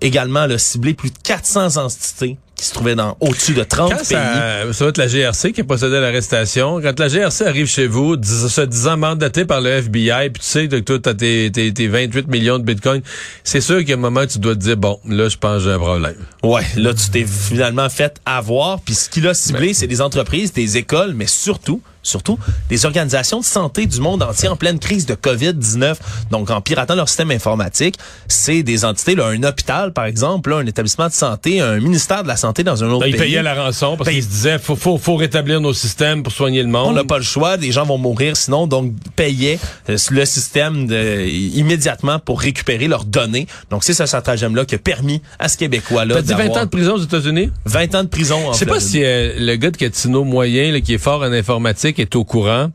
Également 0.00 0.46
le 0.46 0.58
ciblé 0.58 0.94
plus 0.94 1.10
de 1.10 1.18
400 1.22 1.76
entités 1.76 2.38
qui 2.58 2.66
se 2.66 2.74
trouvait 2.74 2.96
dans 2.96 3.16
au-dessus 3.20 3.54
de 3.54 3.62
30 3.62 3.90
pays. 3.90 4.04
Ça, 4.04 4.72
ça 4.72 4.84
va 4.84 4.88
être 4.90 4.98
la 4.98 5.06
GRC 5.06 5.52
qui 5.52 5.60
a 5.60 5.64
procédé 5.64 5.96
à 5.96 6.00
l'arrestation. 6.00 6.80
Quand 6.82 6.98
la 6.98 7.08
GRC 7.08 7.46
arrive 7.46 7.66
chez 7.66 7.86
vous, 7.86 8.16
se 8.22 8.60
disant 8.62 8.96
mandaté 8.96 9.44
par 9.44 9.60
le 9.60 9.70
FBI, 9.70 10.30
puis 10.30 10.42
tu 10.42 10.48
sais 10.48 10.68
que 10.68 10.76
toi, 10.80 10.98
tu 10.98 11.08
as 11.08 11.14
tes, 11.14 11.50
tes, 11.52 11.72
tes, 11.72 11.86
28 11.86 12.26
millions 12.26 12.58
de 12.58 12.64
bitcoins, 12.64 13.00
c'est 13.44 13.60
sûr 13.60 13.84
qu'à 13.84 13.94
un 13.94 13.96
moment, 13.96 14.26
tu 14.26 14.40
dois 14.40 14.54
te 14.54 14.60
dire, 14.60 14.76
bon, 14.76 14.98
là, 15.06 15.28
je 15.28 15.36
pense 15.36 15.58
que 15.58 15.64
j'ai 15.68 15.72
un 15.72 15.78
problème. 15.78 16.16
Ouais, 16.42 16.66
là, 16.76 16.92
tu 16.92 17.08
t'es 17.10 17.24
finalement 17.24 17.88
fait 17.88 18.20
avoir. 18.26 18.80
Puis 18.80 18.94
ce 18.94 19.08
qu'il 19.08 19.26
a 19.28 19.34
ciblé, 19.34 19.72
c'est 19.72 19.86
des 19.86 20.00
entreprises, 20.00 20.52
des 20.52 20.78
écoles, 20.78 21.12
mais 21.14 21.28
surtout, 21.28 21.80
surtout 22.02 22.38
des 22.68 22.86
organisations 22.86 23.40
de 23.40 23.44
santé 23.44 23.86
du 23.86 24.00
monde 24.00 24.22
entier 24.22 24.48
en 24.48 24.56
pleine 24.56 24.78
crise 24.78 25.06
de 25.06 25.14
COVID-19. 25.14 25.96
Donc, 26.30 26.50
en 26.50 26.60
piratant 26.60 26.94
leur 26.94 27.08
système 27.08 27.30
informatique, 27.30 27.96
c'est 28.28 28.62
des 28.62 28.84
entités, 28.84 29.14
là, 29.14 29.26
un 29.26 29.42
hôpital, 29.42 29.92
par 29.92 30.04
exemple, 30.04 30.50
là, 30.50 30.56
un 30.56 30.66
établissement 30.66 31.08
de 31.08 31.12
santé, 31.12 31.60
un 31.60 31.80
ministère 31.80 32.22
de 32.22 32.28
la 32.28 32.36
Santé 32.36 32.64
dans 32.64 32.82
un 32.84 32.88
autre 32.88 33.04
pays. 33.04 33.12
Ils 33.12 33.18
payaient 33.18 33.42
la 33.42 33.54
rançon 33.54 33.96
parce 33.96 34.10
qu'ils 34.10 34.22
se 34.22 34.28
disaient, 34.28 34.58
faut, 34.58 34.76
faut, 34.76 34.98
faut 34.98 35.16
rétablir 35.16 35.60
nos 35.60 35.72
systèmes 35.72 36.22
pour 36.22 36.32
soigner 36.32 36.62
le 36.62 36.68
monde. 36.68 36.88
On 36.88 36.92
n'a 36.92 37.04
pas 37.04 37.18
le 37.18 37.24
choix, 37.24 37.56
des 37.56 37.72
gens 37.72 37.84
vont 37.84 37.98
mourir 37.98 38.36
sinon, 38.36 38.66
donc 38.66 38.92
payaient 39.16 39.58
euh, 39.88 39.96
le 40.10 40.24
système 40.24 40.86
de, 40.86 41.26
immédiatement 41.26 42.18
pour 42.18 42.40
récupérer 42.40 42.88
leurs 42.88 43.04
données. 43.04 43.46
Donc, 43.70 43.84
c'est 43.84 43.94
ce 43.94 44.06
stratagème-là 44.06 44.64
qui 44.64 44.74
a 44.74 44.78
permis 44.78 45.22
à 45.38 45.48
ce 45.48 45.56
Québécois-là 45.56 46.16
T'as 46.16 46.22
dit 46.22 46.32
20 46.34 46.56
ans 46.56 46.64
de 46.64 46.70
prison 46.70 46.94
aux 46.94 47.02
États-Unis? 47.02 47.50
20 47.64 47.94
ans 47.94 48.04
de 48.04 48.08
prison, 48.08 48.48
en 48.48 48.52
Je 48.52 48.58
sais 48.58 48.66
pas 48.66 48.80
si 48.80 49.02
euh, 49.02 49.34
le 49.38 49.56
gars 49.56 49.70
de 49.70 49.76
Catino 49.76 50.24
moyen, 50.24 50.72
là, 50.72 50.80
qui 50.80 50.94
est 50.94 50.98
fort 50.98 51.22
en 51.22 51.32
informatique, 51.32 51.87
est 51.98 52.16
au 52.16 52.24
courant 52.24 52.70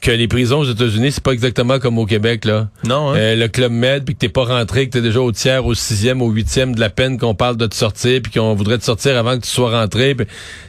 que 0.00 0.10
les 0.10 0.28
prisons 0.28 0.60
aux 0.60 0.64
États-Unis, 0.64 1.12
c'est 1.12 1.22
pas 1.22 1.32
exactement 1.32 1.78
comme 1.78 1.98
au 1.98 2.06
Québec, 2.06 2.44
là. 2.44 2.68
Non, 2.84 3.10
hein? 3.10 3.16
euh, 3.16 3.36
le 3.36 3.48
Club 3.48 3.72
Med, 3.72 4.04
puis 4.04 4.14
que 4.14 4.20
t'es 4.20 4.28
pas 4.30 4.44
rentré, 4.44 4.86
que 4.86 4.92
t'es 4.92 5.02
déjà 5.02 5.20
au 5.20 5.30
tiers, 5.30 5.66
au 5.66 5.74
sixième, 5.74 6.22
au 6.22 6.30
huitième 6.30 6.74
de 6.74 6.80
la 6.80 6.88
peine 6.88 7.18
qu'on 7.18 7.34
parle 7.34 7.56
de 7.56 7.66
te 7.66 7.74
sortir, 7.74 8.20
puis 8.22 8.32
qu'on 8.32 8.54
voudrait 8.54 8.78
te 8.78 8.84
sortir 8.84 9.16
avant 9.18 9.36
que 9.36 9.44
tu 9.44 9.50
sois 9.50 9.78
rentré. 9.78 10.16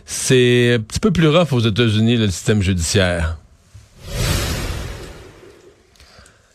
C'est 0.05 0.73
un 0.75 0.79
petit 0.79 0.99
peu 0.99 1.11
plus 1.11 1.29
rough 1.29 1.53
aux 1.53 1.61
États-Unis, 1.61 2.17
le 2.17 2.27
système 2.27 2.61
judiciaire. 2.61 3.37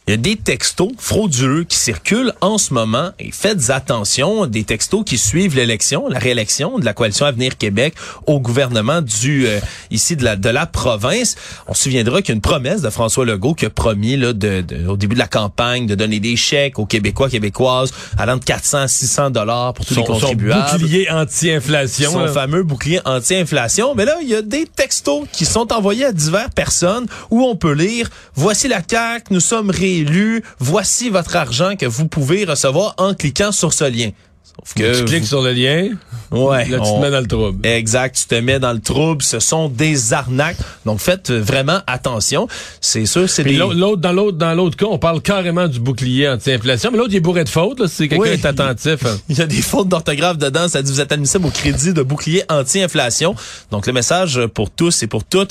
Il 0.08 0.12
y 0.12 0.14
a 0.14 0.18
des 0.18 0.36
textos 0.36 0.92
frauduleux 0.98 1.64
qui 1.64 1.76
circulent 1.76 2.32
en 2.40 2.58
ce 2.58 2.72
moment 2.72 3.10
et 3.18 3.32
faites 3.32 3.70
attention, 3.70 4.46
des 4.46 4.62
textos 4.62 5.02
qui 5.04 5.18
suivent 5.18 5.56
l'élection, 5.56 6.06
la 6.08 6.20
réélection 6.20 6.78
de 6.78 6.84
la 6.84 6.92
coalition 6.92 7.26
Avenir 7.26 7.58
Québec 7.58 7.94
au 8.26 8.38
gouvernement 8.38 9.02
du 9.02 9.48
euh, 9.48 9.58
ici 9.90 10.14
de 10.14 10.22
la 10.22 10.36
de 10.36 10.48
la 10.48 10.66
province. 10.66 11.34
On 11.66 11.74
se 11.74 11.82
souviendra 11.82 12.22
qu'il 12.22 12.28
y 12.28 12.32
a 12.32 12.34
une 12.36 12.40
promesse 12.40 12.82
de 12.82 12.90
François 12.90 13.24
Legault 13.24 13.54
qui 13.54 13.66
a 13.66 13.70
promis 13.70 14.16
là 14.16 14.32
de, 14.32 14.60
de- 14.60 14.86
au 14.86 14.96
début 14.96 15.14
de 15.14 15.18
la 15.18 15.26
campagne 15.26 15.86
de 15.88 15.96
donner 15.96 16.20
des 16.20 16.36
chèques 16.36 16.78
aux 16.78 16.86
Québécois 16.86 17.28
québécoises 17.28 17.92
allant 18.16 18.36
de 18.36 18.44
400 18.44 18.78
à 18.78 18.88
600 18.88 19.30
dollars 19.30 19.74
pour 19.74 19.84
tous 19.86 19.94
Son, 19.94 20.02
les 20.02 20.06
son 20.06 20.12
contribuables. 20.12 20.78
bouclier 20.82 21.10
anti-inflation. 21.10 22.12
Son 22.12 22.20
là. 22.26 22.32
fameux 22.32 22.62
bouclier 22.62 23.00
anti-inflation. 23.04 23.96
Mais 23.96 24.04
là, 24.04 24.16
il 24.22 24.28
y 24.28 24.36
a 24.36 24.42
des 24.42 24.66
textos 24.66 25.24
qui 25.32 25.44
sont 25.44 25.72
envoyés 25.72 26.04
à 26.04 26.12
diverses 26.12 26.50
personnes 26.54 27.06
où 27.30 27.42
on 27.44 27.56
peut 27.56 27.72
lire 27.72 28.08
Voici 28.38 28.68
la 28.68 28.82
CAQ, 28.88 29.32
nous 29.32 29.40
sommes 29.40 29.70
réélus, 30.04 30.42
voici 30.58 31.08
votre 31.10 31.36
argent 31.36 31.76
que 31.76 31.86
vous 31.86 32.06
pouvez 32.08 32.44
recevoir 32.44 32.94
en 32.98 33.14
cliquant 33.14 33.52
sur 33.52 33.72
ce 33.72 33.84
lien. 33.84 34.10
Sauf 34.58 34.72
que 34.74 34.98
tu 35.00 35.04
cliques 35.04 35.26
sur 35.26 35.42
le 35.42 35.52
lien, 35.52 35.90
ouais, 36.30 36.66
là, 36.68 36.78
tu 36.78 36.82
on- 36.86 36.96
te 36.96 37.02
mets 37.04 37.10
dans 37.10 37.20
le 37.20 37.26
trouble. 37.26 37.66
Exact, 37.66 38.16
tu 38.16 38.24
te 38.26 38.34
mets 38.36 38.58
dans 38.58 38.72
le 38.72 38.80
trouble, 38.80 39.22
ce 39.22 39.38
sont 39.38 39.68
des 39.68 40.14
arnaques. 40.14 40.56
Donc 40.86 40.98
faites 40.98 41.30
vraiment 41.30 41.80
attention. 41.86 42.48
C'est 42.80 43.04
sûr, 43.04 43.28
c'est 43.28 43.44
des 43.44 43.52
l'autre, 43.52 43.74
l'autre- 43.74 44.00
dans 44.00 44.12
l'autre, 44.12 44.38
dans 44.38 44.54
l'autre 44.54 44.76
cas, 44.78 44.86
on 44.88 44.98
parle 44.98 45.20
carrément 45.20 45.68
du 45.68 45.78
bouclier 45.78 46.26
anti-inflation, 46.30 46.90
mais 46.90 46.96
l'autre, 46.96 47.10
il 47.12 47.16
est 47.16 47.20
bourré 47.20 47.44
de 47.44 47.50
fautes, 47.50 47.80
là, 47.80 47.86
si 47.86 48.08
quelqu'un 48.08 48.22
Oui. 48.22 48.28
est 48.30 48.46
attentif. 48.46 49.04
hein. 49.04 49.18
Il 49.28 49.36
y 49.36 49.42
a 49.42 49.46
des 49.46 49.60
fautes 49.60 49.88
d'orthographe 49.88 50.38
dedans. 50.38 50.68
Ça 50.68 50.80
dit 50.80 50.90
vous 50.90 51.00
êtes 51.02 51.12
admissible 51.12 51.44
au 51.46 51.50
crédit 51.50 51.92
de 51.92 52.02
bouclier 52.02 52.42
anti-inflation. 52.48 53.34
Donc 53.70 53.86
le 53.86 53.92
message 53.92 54.40
pour 54.54 54.70
tous 54.70 55.02
et 55.02 55.06
pour 55.06 55.22
toutes. 55.24 55.50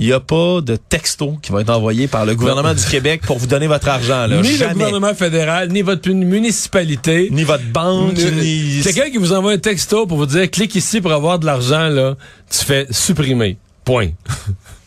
Il 0.00 0.06
n'y 0.06 0.12
a 0.12 0.20
pas 0.20 0.60
de 0.60 0.76
texto 0.76 1.36
qui 1.42 1.50
va 1.50 1.60
être 1.62 1.70
envoyé 1.70 2.06
par 2.06 2.24
le 2.24 2.36
gouvernement 2.36 2.72
du 2.72 2.84
Québec 2.84 3.22
pour 3.26 3.38
vous 3.38 3.48
donner 3.48 3.66
votre 3.66 3.88
argent. 3.88 4.26
Là. 4.26 4.40
Ni 4.40 4.56
le 4.56 4.68
gouvernement 4.68 5.14
fédéral, 5.14 5.70
ni 5.70 5.82
votre 5.82 6.08
municipalité. 6.10 7.28
Ni 7.32 7.42
votre 7.42 7.66
banque, 7.72 8.16
ni... 8.16 8.80
Quelqu'un 8.84 9.10
qui 9.10 9.18
vous 9.18 9.32
envoie 9.32 9.52
un 9.52 9.58
texto 9.58 10.06
pour 10.06 10.18
vous 10.18 10.26
dire 10.26 10.48
clique 10.50 10.76
ici 10.76 11.00
pour 11.00 11.12
avoir 11.12 11.40
de 11.40 11.46
l'argent, 11.46 11.88
là, 11.88 12.16
tu 12.48 12.64
fais 12.64 12.86
supprimer. 12.90 13.56
Point. 13.84 14.10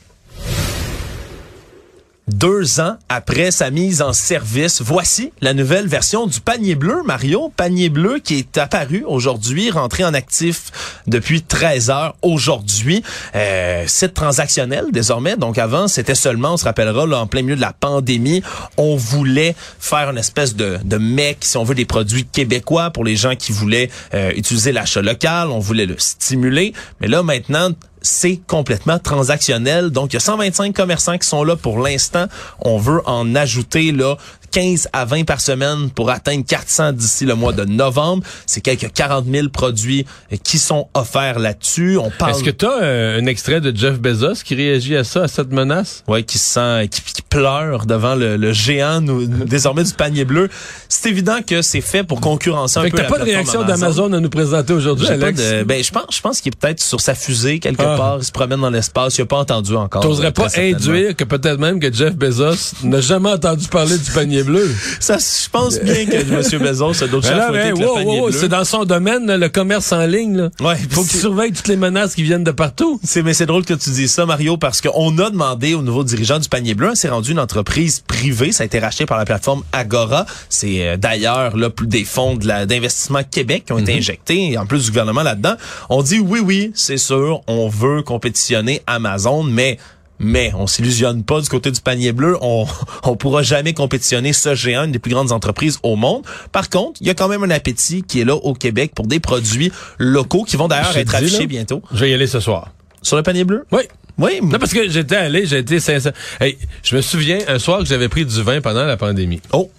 Deux 2.32 2.80
ans 2.80 2.96
après 3.10 3.52
sa 3.52 3.72
mise 3.72 4.02
en 4.02 4.14
service, 4.14 4.82
voici 4.82 5.34
la 5.42 5.54
nouvelle 5.54 5.88
version 5.88 6.28
du 6.28 6.40
panier 6.40 6.76
bleu, 6.76 7.04
Mario. 7.04 7.52
Panier 7.58 7.90
bleu 7.90 8.20
qui 8.24 8.38
est 8.38 8.58
apparu 8.58 9.04
aujourd'hui, 9.06 9.70
rentré 9.70 10.06
en 10.06 10.14
actif 10.14 10.72
depuis 11.08 11.42
13 11.42 11.90
heures 11.90 12.16
aujourd'hui. 12.22 13.04
Euh, 13.36 13.84
site 13.86 14.14
transactionnel 14.14 14.86
désormais. 14.94 15.36
Donc 15.36 15.58
avant, 15.58 15.90
c'était 15.90 16.16
seulement, 16.16 16.54
on 16.54 16.58
se 16.58 16.64
rappellera, 16.64 17.06
là, 17.06 17.20
en 17.20 17.28
plein 17.28 17.42
milieu 17.42 17.58
de 17.58 17.62
la 17.62 17.74
pandémie, 17.74 18.42
on 18.78 18.96
voulait 18.96 19.54
faire 19.80 20.10
une 20.10 20.18
espèce 20.18 20.56
de, 20.56 20.78
de 20.86 20.98
mec, 20.98 21.40
si 21.42 21.58
on 21.58 21.66
veut, 21.66 21.76
des 21.76 21.86
produits 21.86 22.24
québécois 22.24 22.92
pour 22.92 23.04
les 23.04 23.18
gens 23.18 23.36
qui 23.36 23.52
voulaient 23.52 23.90
euh, 24.14 24.32
utiliser 24.38 24.72
l'achat 24.72 25.02
local. 25.02 25.50
On 25.50 25.60
voulait 25.60 25.86
le 25.86 25.96
stimuler. 25.98 26.72
Mais 27.02 27.10
là, 27.10 27.24
maintenant, 27.24 27.72
c'est 28.02 28.40
complètement 28.48 28.98
transactionnel. 29.00 29.90
Donc, 29.92 30.12
il 30.14 30.16
y 30.16 30.18
a 30.18 30.22
125 30.22 30.74
commerçants 30.76 31.18
qui 31.18 31.28
sont 31.28 31.44
là 31.44 31.56
pour 31.56 31.80
l'instant. 31.80 32.26
On 32.60 32.78
veut 32.78 33.02
en 33.06 33.36
ajouter 33.36 33.92
là 33.92 34.16
15 34.52 34.90
à 34.92 35.06
20 35.06 35.24
par 35.24 35.40
semaine 35.40 35.90
pour 35.92 36.10
atteindre 36.10 36.44
400 36.46 36.92
d'ici 36.94 37.26
le 37.26 37.36
mois 37.36 37.54
de 37.54 37.64
novembre. 37.64 38.24
C'est 38.46 38.60
quelques 38.60 38.92
40 38.92 39.26
000 39.32 39.48
produits 39.50 40.06
euh, 40.34 40.36
qui 40.44 40.58
sont 40.58 40.90
offerts 40.94 41.40
là-dessus. 41.40 41.98
On 41.98 42.10
parle... 42.10 42.32
Est-ce 42.32 42.44
que 42.44 42.50
tu 42.50 42.66
as 42.66 43.18
un 43.18 43.26
extrait 43.28 43.62
de 43.62 43.76
Jeff 43.76 43.98
Bezos 44.00 44.44
qui 44.44 44.56
réagit 44.56 44.98
à 44.98 45.04
ça, 45.06 45.24
à 45.24 45.28
cette 45.30 45.52
menace? 45.54 46.04
Ouais, 46.08 46.24
qui 46.24 46.38
se 46.38 46.50
sent, 46.54 46.88
qui, 46.90 47.02
qui 47.02 47.22
pleure 47.22 47.86
devant 47.86 48.16
le, 48.16 48.36
le 48.36 48.52
géant 48.52 49.00
nous- 49.00 49.26
désormais 49.46 49.86
du 49.86 49.94
panier 49.94 50.26
bleu. 50.26 50.50
C'est 50.90 51.10
évident 51.10 51.38
que 51.48 51.62
c'est 51.62 51.80
fait 51.82 52.04
pour 52.04 52.20
concurrencer 52.20 52.80
un 52.80 52.84
Fait 52.84 52.92
que 52.92 52.98
peu 52.98 53.04
t'as 53.04 53.10
pas 53.10 53.20
de 53.20 53.24
réaction 53.24 53.64
d'Amazon 53.64 54.12
à 54.12 54.20
nous 54.20 54.30
présenter 54.30 54.74
aujourd'hui, 54.74 55.08
pas 55.08 55.14
Alex? 55.14 55.40
de- 55.40 55.64
ben, 55.64 55.82
je 55.82 55.92
pense, 55.92 56.06
je 56.14 56.20
pense 56.22 56.42
qu'il 56.42 56.52
est 56.52 56.60
peut-être 56.60 56.82
sur 56.82 57.00
sa 57.00 57.16
fusée 57.16 57.60
quelque 57.60 57.82
Ah. 57.82 57.91
Part. 57.98 58.18
Il 58.20 58.26
se 58.26 58.32
promène 58.32 58.62
dans 58.62 58.70
l'espace. 58.70 59.18
Il 59.18 59.22
a 59.22 59.26
pas 59.26 59.38
entendu 59.38 59.76
encore. 59.76 60.02
T'oserais 60.02 60.28
euh, 60.28 60.32
pas 60.32 60.48
induire 60.58 61.16
que 61.16 61.24
peut-être 61.24 61.60
même 61.60 61.80
que 61.80 61.92
Jeff 61.92 62.16
Bezos 62.16 62.76
n'a 62.84 63.02
jamais 63.02 63.32
entendu 63.32 63.68
parler 63.68 63.98
du 63.98 64.12
panier 64.12 64.44
bleu? 64.44 64.70
Ça, 65.00 65.18
je 65.18 65.50
pense 65.50 65.80
bien 65.80 66.06
que 66.06 66.16
M. 66.16 66.62
Bezos 66.62 67.04
a 67.04 67.08
d'autres 67.08 67.28
choses 67.28 67.40
à 67.40 67.52
bleu. 67.52 68.32
c'est 68.32 68.50
dans 68.50 68.66
son 68.66 68.86
domaine, 68.86 69.26
là, 69.26 69.38
le 69.38 69.50
commerce 69.50 69.92
en 69.92 70.06
ligne. 70.06 70.38
Là. 70.38 70.50
Ouais, 70.60 70.76
Faut 70.90 71.04
qu'il 71.04 71.20
surveille 71.20 71.52
toutes 71.52 71.68
les 71.68 71.78
menaces 71.78 72.16
qui 72.16 72.24
viennent 72.24 72.44
de 72.44 72.52
partout. 72.52 73.00
C'est 73.04 73.22
mais 73.24 73.34
c'est 73.34 73.46
drôle 73.46 73.66
que 73.66 73.74
tu 73.74 73.90
dises 73.92 74.12
ça 74.12 74.26
Mario 74.26 74.58
parce 74.58 74.82
qu'on 74.82 75.18
a 75.20 75.30
demandé 75.30 75.74
au 75.74 75.82
nouveau 75.82 76.04
dirigeant 76.04 76.40
du 76.40 76.50
panier 76.50 76.74
bleu, 76.74 76.92
c'est 76.96 77.10
rendu 77.10 77.32
une 77.32 77.40
entreprise 77.40 78.02
privée, 78.06 78.52
ça 78.52 78.64
a 78.64 78.66
été 78.66 78.80
racheté 78.80 79.06
par 79.06 79.18
la 79.18 79.26
plateforme 79.26 79.64
Agora. 79.72 80.26
C'est 80.50 80.88
euh, 80.88 80.98
d'ailleurs 80.98 81.56
là 81.58 81.70
plus 81.70 81.88
des 81.88 82.04
fonds 82.04 82.36
de 82.36 82.52
d'investissement 82.66 83.22
Québec 83.24 83.64
qui 83.66 83.74
ont 83.74 83.78
été 83.78 83.94
injectés 83.94 84.52
et 84.52 84.58
en 84.58 84.66
plus 84.66 84.86
du 84.86 84.90
gouvernement 84.90 85.24
là-dedans. 85.24 85.56
On 85.90 86.04
dit 86.04 86.20
oui 86.20 86.40
oui, 86.40 86.72
c'est 86.76 86.98
sûr, 86.98 87.42
on 87.48 87.68
veut 87.82 88.02
compétitionner 88.04 88.82
Amazon 88.88 89.44
mais 89.44 89.78
mais 90.24 90.52
on 90.56 90.68
s'illusionne 90.68 91.24
pas 91.24 91.42
du 91.42 91.50
côté 91.50 91.72
du 91.72 91.82
panier 91.82 92.12
bleu, 92.12 92.38
on 92.42 92.68
on 93.04 93.16
pourra 93.16 93.42
jamais 93.42 93.74
compétitionner 93.74 94.34
ce 94.34 94.54
géant, 94.54 94.84
une 94.84 94.92
des 94.92 95.00
plus 95.00 95.12
grandes 95.12 95.32
entreprises 95.32 95.80
au 95.82 95.96
monde. 95.96 96.24
Par 96.52 96.70
contre, 96.70 97.02
il 97.02 97.08
y 97.08 97.10
a 97.10 97.16
quand 97.16 97.28
même 97.28 97.44
un 97.44 97.50
appétit 97.50 98.04
qui 98.04 98.22
est 98.22 98.26
là 98.26 98.36
au 98.36 98.54
Québec 98.54 98.92
pour 98.96 99.08
des 99.08 99.20
produits 99.20 99.72
locaux 99.98 100.44
qui 100.44 100.58
vont 100.58 100.68
d'ailleurs 100.68 100.96
être 100.96 101.10
dis, 101.10 101.16
affichés 101.16 101.40
là, 101.40 101.46
bientôt. 101.48 101.82
Je 101.92 101.98
vais 102.02 102.12
y 102.12 102.14
aller 102.14 102.28
ce 102.28 102.40
soir. 102.40 102.70
Sur 103.02 103.18
le 103.18 103.24
panier 103.24 103.46
bleu? 103.46 103.66
Oui. 103.72 103.82
Oui, 104.20 104.40
Non, 104.44 104.60
parce 104.60 104.74
que 104.74 104.88
j'étais 104.88 105.16
allé, 105.16 105.48
j'ai 105.48 105.60
été 105.60 105.80
sincère. 105.80 106.12
Hey, 106.40 106.58
je 106.84 106.96
me 106.96 107.02
souviens 107.02 107.40
un 107.48 107.58
soir 107.58 107.80
que 107.80 107.86
j'avais 107.86 108.10
pris 108.10 108.24
du 108.24 108.44
vin 108.44 108.62
pendant 108.62 108.84
la 108.84 108.98
pandémie. 108.98 109.42
Oh, 109.52 109.72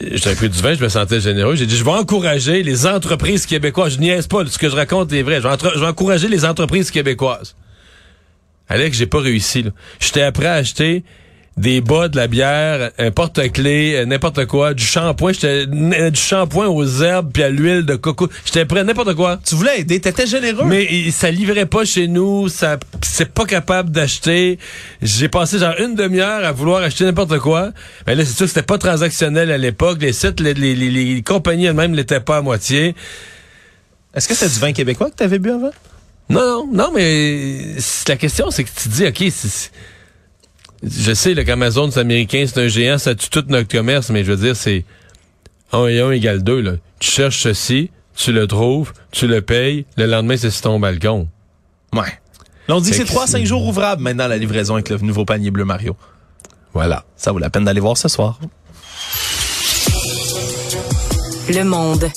J'avais 0.00 0.36
pris 0.36 0.48
du 0.48 0.60
vin, 0.60 0.74
je 0.74 0.82
me 0.82 0.88
sentais 0.88 1.20
généreux. 1.20 1.56
J'ai 1.56 1.66
dit, 1.66 1.76
je 1.76 1.84
vais 1.84 1.90
encourager 1.90 2.62
les 2.62 2.86
entreprises 2.86 3.46
québécoises. 3.46 3.94
Je 3.94 3.98
niaise 3.98 4.28
pas, 4.28 4.46
ce 4.46 4.58
que 4.58 4.68
je 4.68 4.76
raconte 4.76 5.12
est 5.12 5.22
vrai. 5.22 5.40
Je 5.40 5.48
vais, 5.80 5.86
encourager 5.86 6.28
les 6.28 6.44
entreprises 6.44 6.90
québécoises. 6.90 7.56
Alex, 8.68 8.96
j'ai 8.96 9.06
pas 9.06 9.20
réussi. 9.20 9.64
J'étais 9.98 10.22
après 10.22 10.46
à 10.46 10.54
acheter 10.54 11.02
des 11.58 11.80
bas, 11.80 12.08
de 12.08 12.16
la 12.16 12.28
bière, 12.28 12.90
un 12.98 13.10
porte-clés, 13.10 13.94
euh, 13.96 14.04
n'importe 14.06 14.46
quoi, 14.46 14.74
du 14.74 14.84
shampoing. 14.84 15.32
J'étais 15.32 15.64
n- 15.64 16.10
du 16.10 16.20
shampoing 16.20 16.68
aux 16.68 16.86
herbes 17.02 17.30
puis 17.32 17.42
à 17.42 17.48
l'huile 17.50 17.84
de 17.84 17.96
coco. 17.96 18.28
J'étais 18.44 18.64
prêt 18.64 18.80
à 18.80 18.84
n'importe 18.84 19.14
quoi. 19.14 19.40
tu 19.44 19.56
voulais 19.56 19.80
aider, 19.80 20.00
t'étais 20.00 20.26
généreux. 20.26 20.64
Mais 20.66 20.86
il- 20.90 21.12
ça 21.12 21.30
livrait 21.30 21.66
pas 21.66 21.84
chez 21.84 22.06
nous, 22.08 22.48
ça 22.48 22.78
c'est 23.02 23.32
pas 23.32 23.44
capable 23.44 23.90
d'acheter. 23.90 24.58
J'ai 25.02 25.28
passé 25.28 25.58
genre 25.58 25.74
une 25.80 25.94
demi-heure 25.96 26.44
à 26.44 26.52
vouloir 26.52 26.82
acheter 26.82 27.04
n'importe 27.04 27.38
quoi. 27.40 27.70
Mais 28.06 28.14
là, 28.14 28.24
c'est 28.24 28.32
sûr 28.36 28.46
que 28.46 28.50
c'était 28.50 28.62
pas 28.62 28.78
transactionnel 28.78 29.50
à 29.50 29.58
l'époque. 29.58 29.98
Les 30.00 30.12
sites, 30.12 30.38
les, 30.40 30.54
les, 30.54 30.74
les- 30.76 30.90
les 30.90 31.22
compagnies 31.22 31.64
elles-mêmes 31.66 31.94
l'étaient 31.94 32.20
pas 32.20 32.36
à 32.38 32.40
moitié. 32.42 32.94
Est-ce 34.14 34.28
que 34.28 34.34
c'était 34.34 34.52
du 34.52 34.58
vin 34.60 34.72
québécois 34.72 35.10
que 35.10 35.16
t'avais 35.16 35.38
bu 35.38 35.50
avant? 35.50 35.70
Non, 36.30 36.40
non, 36.40 36.68
non, 36.72 36.90
mais 36.94 37.74
c'est- 37.78 38.08
la 38.08 38.16
question, 38.16 38.50
c'est 38.50 38.62
que 38.64 38.68
tu 38.70 38.88
te 38.88 38.94
dis, 38.94 39.06
OK, 39.06 39.16
c'est- 39.32 39.48
c'est- 39.48 39.70
je 40.82 41.12
sais 41.14 41.34
là, 41.34 41.44
qu'Amazon, 41.44 41.90
c'est 41.90 42.00
américain, 42.00 42.44
c'est 42.46 42.60
un 42.60 42.68
géant, 42.68 42.98
ça 42.98 43.14
tue 43.14 43.28
tout 43.30 43.44
notre 43.48 43.68
commerce, 43.68 44.10
mais 44.10 44.24
je 44.24 44.32
veux 44.32 44.36
dire, 44.44 44.56
c'est 44.56 44.84
1 45.72 45.86
et 45.86 46.00
1 46.00 46.10
égale 46.12 46.42
2. 46.42 46.60
Là. 46.60 46.72
Tu 47.00 47.10
cherches 47.10 47.40
ceci, 47.42 47.90
tu 48.16 48.32
le 48.32 48.46
trouves, 48.46 48.92
tu 49.10 49.26
le 49.26 49.40
payes, 49.42 49.86
le 49.96 50.06
lendemain, 50.06 50.36
c'est 50.36 50.50
sur 50.50 50.62
ton 50.62 50.78
balcon. 50.80 51.28
Ouais. 51.92 52.02
Là, 52.68 52.76
on 52.76 52.80
dit 52.80 52.90
que 52.90 52.96
Fait 52.96 53.02
c'est 53.02 53.08
que 53.08 53.12
3 53.12 53.24
à 53.24 53.26
5 53.26 53.38
c'est- 53.40 53.46
jours 53.46 53.66
ouvrables 53.66 54.02
maintenant 54.02 54.28
la 54.28 54.36
livraison 54.36 54.74
avec 54.74 54.88
le 54.90 54.98
nouveau 54.98 55.24
panier 55.24 55.50
bleu 55.50 55.64
Mario. 55.64 55.96
Voilà. 56.74 57.04
Ça 57.16 57.32
vaut 57.32 57.38
la 57.38 57.50
peine 57.50 57.64
d'aller 57.64 57.80
voir 57.80 57.96
ce 57.96 58.08
soir. 58.08 58.38
Le 61.48 61.62
monde. 61.64 62.10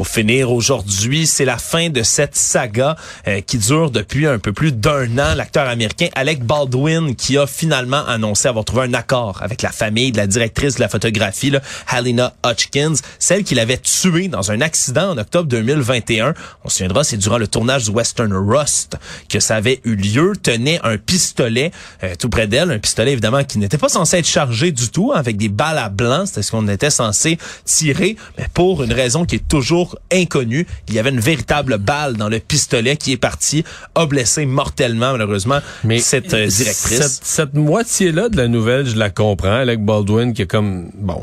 Pour 0.00 0.08
finir 0.08 0.50
aujourd'hui, 0.50 1.26
c'est 1.26 1.44
la 1.44 1.58
fin 1.58 1.90
de 1.90 2.02
cette 2.02 2.34
saga 2.34 2.96
euh, 3.28 3.42
qui 3.42 3.58
dure 3.58 3.90
depuis 3.90 4.26
un 4.26 4.38
peu 4.38 4.54
plus 4.54 4.72
d'un 4.72 5.18
an. 5.18 5.34
L'acteur 5.36 5.68
américain 5.68 6.08
Alec 6.14 6.42
Baldwin 6.42 7.14
qui 7.14 7.36
a 7.36 7.46
finalement 7.46 8.02
annoncé 8.06 8.48
avoir 8.48 8.64
trouvé 8.64 8.84
un 8.84 8.94
accord 8.94 9.42
avec 9.42 9.60
la 9.60 9.70
famille 9.70 10.10
de 10.10 10.16
la 10.16 10.26
directrice 10.26 10.76
de 10.76 10.80
la 10.80 10.88
photographie, 10.88 11.50
là, 11.50 11.60
Halina 11.86 12.32
Hutchkins, 12.46 12.94
celle 13.18 13.44
qu'il 13.44 13.58
avait 13.58 13.76
tuée 13.76 14.28
dans 14.28 14.50
un 14.50 14.62
accident 14.62 15.10
en 15.10 15.18
octobre 15.18 15.50
2021. 15.50 16.32
On 16.64 16.70
se 16.70 16.78
souviendra, 16.78 17.04
c'est 17.04 17.18
durant 17.18 17.36
le 17.36 17.46
tournage 17.46 17.84
du 17.84 17.90
Western 17.90 18.32
Rust 18.32 18.96
que 19.28 19.38
ça 19.38 19.56
avait 19.56 19.82
eu 19.84 19.96
lieu. 19.96 20.32
Tenait 20.42 20.80
un 20.82 20.96
pistolet 20.96 21.72
euh, 22.04 22.14
tout 22.18 22.30
près 22.30 22.46
d'elle, 22.46 22.70
un 22.70 22.78
pistolet 22.78 23.12
évidemment 23.12 23.44
qui 23.44 23.58
n'était 23.58 23.76
pas 23.76 23.90
censé 23.90 24.16
être 24.16 24.26
chargé 24.26 24.72
du 24.72 24.88
tout, 24.88 25.12
hein, 25.14 25.18
avec 25.18 25.36
des 25.36 25.50
balles 25.50 25.76
à 25.76 25.90
blanc. 25.90 26.24
C'était 26.24 26.40
ce 26.40 26.52
qu'on 26.52 26.68
était 26.68 26.88
censé 26.88 27.36
tirer, 27.66 28.16
mais 28.38 28.46
pour 28.54 28.82
une 28.82 28.94
raison 28.94 29.26
qui 29.26 29.34
est 29.34 29.46
toujours 29.46 29.89
inconnue, 30.12 30.66
il 30.88 30.94
y 30.94 30.98
avait 30.98 31.10
une 31.10 31.20
véritable 31.20 31.78
balle 31.78 32.16
dans 32.16 32.28
le 32.28 32.38
pistolet 32.38 32.96
qui 32.96 33.12
est 33.12 33.16
partie, 33.16 33.64
a 33.94 34.06
blessé 34.06 34.46
mortellement 34.46 35.12
malheureusement 35.12 35.60
cette 36.00 36.34
euh, 36.34 36.46
directrice. 36.46 36.98
Cette, 37.00 37.24
cette 37.24 37.54
moitié-là 37.54 38.28
de 38.28 38.36
la 38.36 38.48
nouvelle, 38.48 38.86
je 38.86 38.96
la 38.96 39.10
comprends. 39.10 39.52
Alec 39.52 39.84
Baldwin 39.84 40.32
qui 40.32 40.42
est 40.42 40.46
comme, 40.46 40.90
bon, 40.94 41.20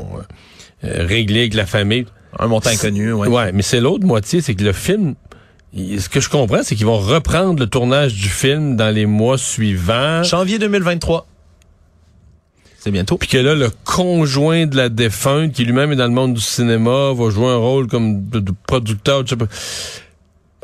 euh, 0.84 1.06
réglé 1.06 1.40
avec 1.40 1.54
la 1.54 1.66
famille. 1.66 2.06
Un 2.38 2.46
montant 2.46 2.70
inconnu, 2.70 3.12
ouais. 3.12 3.28
Ouais, 3.28 3.52
mais 3.52 3.62
c'est 3.62 3.80
l'autre 3.80 4.04
moitié, 4.06 4.40
c'est 4.42 4.54
que 4.54 4.62
le 4.64 4.72
film, 4.72 5.14
il- 5.72 6.00
ce 6.00 6.08
que 6.08 6.20
je 6.20 6.28
comprends, 6.28 6.62
c'est 6.62 6.74
qu'ils 6.76 6.86
vont 6.86 6.98
reprendre 6.98 7.58
le 7.58 7.66
tournage 7.66 8.14
du 8.14 8.28
film 8.28 8.76
dans 8.76 8.94
les 8.94 9.06
mois 9.06 9.38
suivants. 9.38 10.22
Janvier 10.22 10.58
2023. 10.58 11.26
C'est 12.80 12.90
bientôt. 12.92 13.16
Puis 13.18 13.28
que 13.28 13.38
là, 13.38 13.54
le 13.54 13.70
conjoint 13.84 14.66
de 14.66 14.76
la 14.76 14.88
défunte, 14.88 15.52
qui 15.52 15.64
lui-même 15.64 15.92
est 15.92 15.96
dans 15.96 16.06
le 16.06 16.12
monde 16.12 16.34
du 16.34 16.40
cinéma, 16.40 17.12
va 17.12 17.30
jouer 17.30 17.46
un 17.48 17.56
rôle 17.56 17.88
comme 17.88 18.28
de, 18.28 18.38
de 18.40 18.52
producteur, 18.66 19.22
je 19.24 19.30
sais 19.30 19.36
pas. 19.36 19.46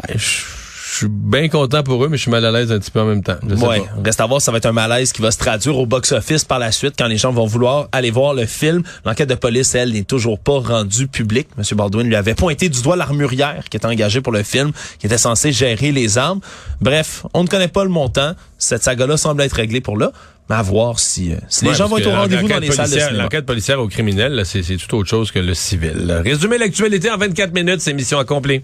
Ben, 0.08 0.14
je 0.16 0.98
suis 0.98 1.08
bien 1.08 1.48
content 1.48 1.82
pour 1.82 2.04
eux, 2.04 2.08
mais 2.08 2.16
je 2.16 2.22
suis 2.22 2.30
mal 2.30 2.44
à 2.44 2.52
l'aise 2.52 2.70
un 2.70 2.78
petit 2.78 2.92
peu 2.92 3.00
en 3.00 3.04
même 3.06 3.22
temps. 3.24 3.34
Je 3.48 3.56
sais 3.56 3.66
Ouais, 3.66 3.80
pas. 3.80 3.86
reste 4.04 4.20
à 4.20 4.26
voir, 4.26 4.40
ça 4.40 4.52
va 4.52 4.58
être 4.58 4.66
un 4.66 4.72
malaise 4.72 5.12
qui 5.12 5.22
va 5.22 5.32
se 5.32 5.38
traduire 5.38 5.76
au 5.76 5.86
box-office 5.86 6.44
par 6.44 6.60
la 6.60 6.70
suite 6.70 6.94
quand 6.96 7.08
les 7.08 7.16
gens 7.16 7.32
vont 7.32 7.46
vouloir 7.46 7.88
aller 7.90 8.12
voir 8.12 8.32
le 8.32 8.46
film. 8.46 8.84
L'enquête 9.04 9.28
de 9.28 9.34
police, 9.34 9.74
elle, 9.74 9.92
n'est 9.92 10.04
toujours 10.04 10.38
pas 10.38 10.60
rendue 10.60 11.08
publique. 11.08 11.48
Monsieur 11.58 11.74
Baldwin 11.74 12.06
lui 12.06 12.14
avait 12.14 12.34
pointé 12.36 12.68
du 12.68 12.80
doigt 12.80 12.94
l'armurière 12.94 13.64
qui 13.68 13.76
était 13.76 13.86
engagée 13.86 14.20
pour 14.20 14.32
le 14.32 14.44
film, 14.44 14.70
qui 15.00 15.06
était 15.06 15.18
censé 15.18 15.50
gérer 15.50 15.90
les 15.90 16.16
armes. 16.16 16.38
Bref, 16.80 17.24
on 17.34 17.42
ne 17.42 17.48
connaît 17.48 17.66
pas 17.66 17.82
le 17.82 17.90
montant. 17.90 18.34
Cette 18.58 18.84
saga-là 18.84 19.16
semble 19.16 19.42
être 19.42 19.54
réglée 19.54 19.80
pour 19.80 19.98
là. 19.98 20.12
Mais 20.50 20.56
à 20.56 20.62
voir 20.62 20.98
si, 20.98 21.32
euh, 21.32 21.36
si 21.48 21.64
Ouais, 21.64 21.70
les 21.70 21.76
gens 21.76 21.88
vont 21.88 21.96
être 21.98 22.06
au 22.06 22.10
rendez-vous 22.10 22.48
dans 22.48 22.58
les 22.58 22.70
salles 22.70 22.90
de 22.90 22.98
cinéma. 22.98 23.22
L'enquête 23.22 23.46
policière 23.46 23.80
au 23.80 23.88
criminel, 23.88 24.42
c'est 24.44 24.62
c'est 24.62 24.76
tout 24.76 24.96
autre 24.96 25.08
chose 25.08 25.30
que 25.32 25.38
le 25.38 25.54
civil. 25.54 26.20
Résumé 26.24 26.58
l'actualité 26.58 27.10
en 27.10 27.16
24 27.16 27.54
minutes, 27.54 27.80
c'est 27.80 27.94
mission 27.94 28.18
accomplie. 28.18 28.62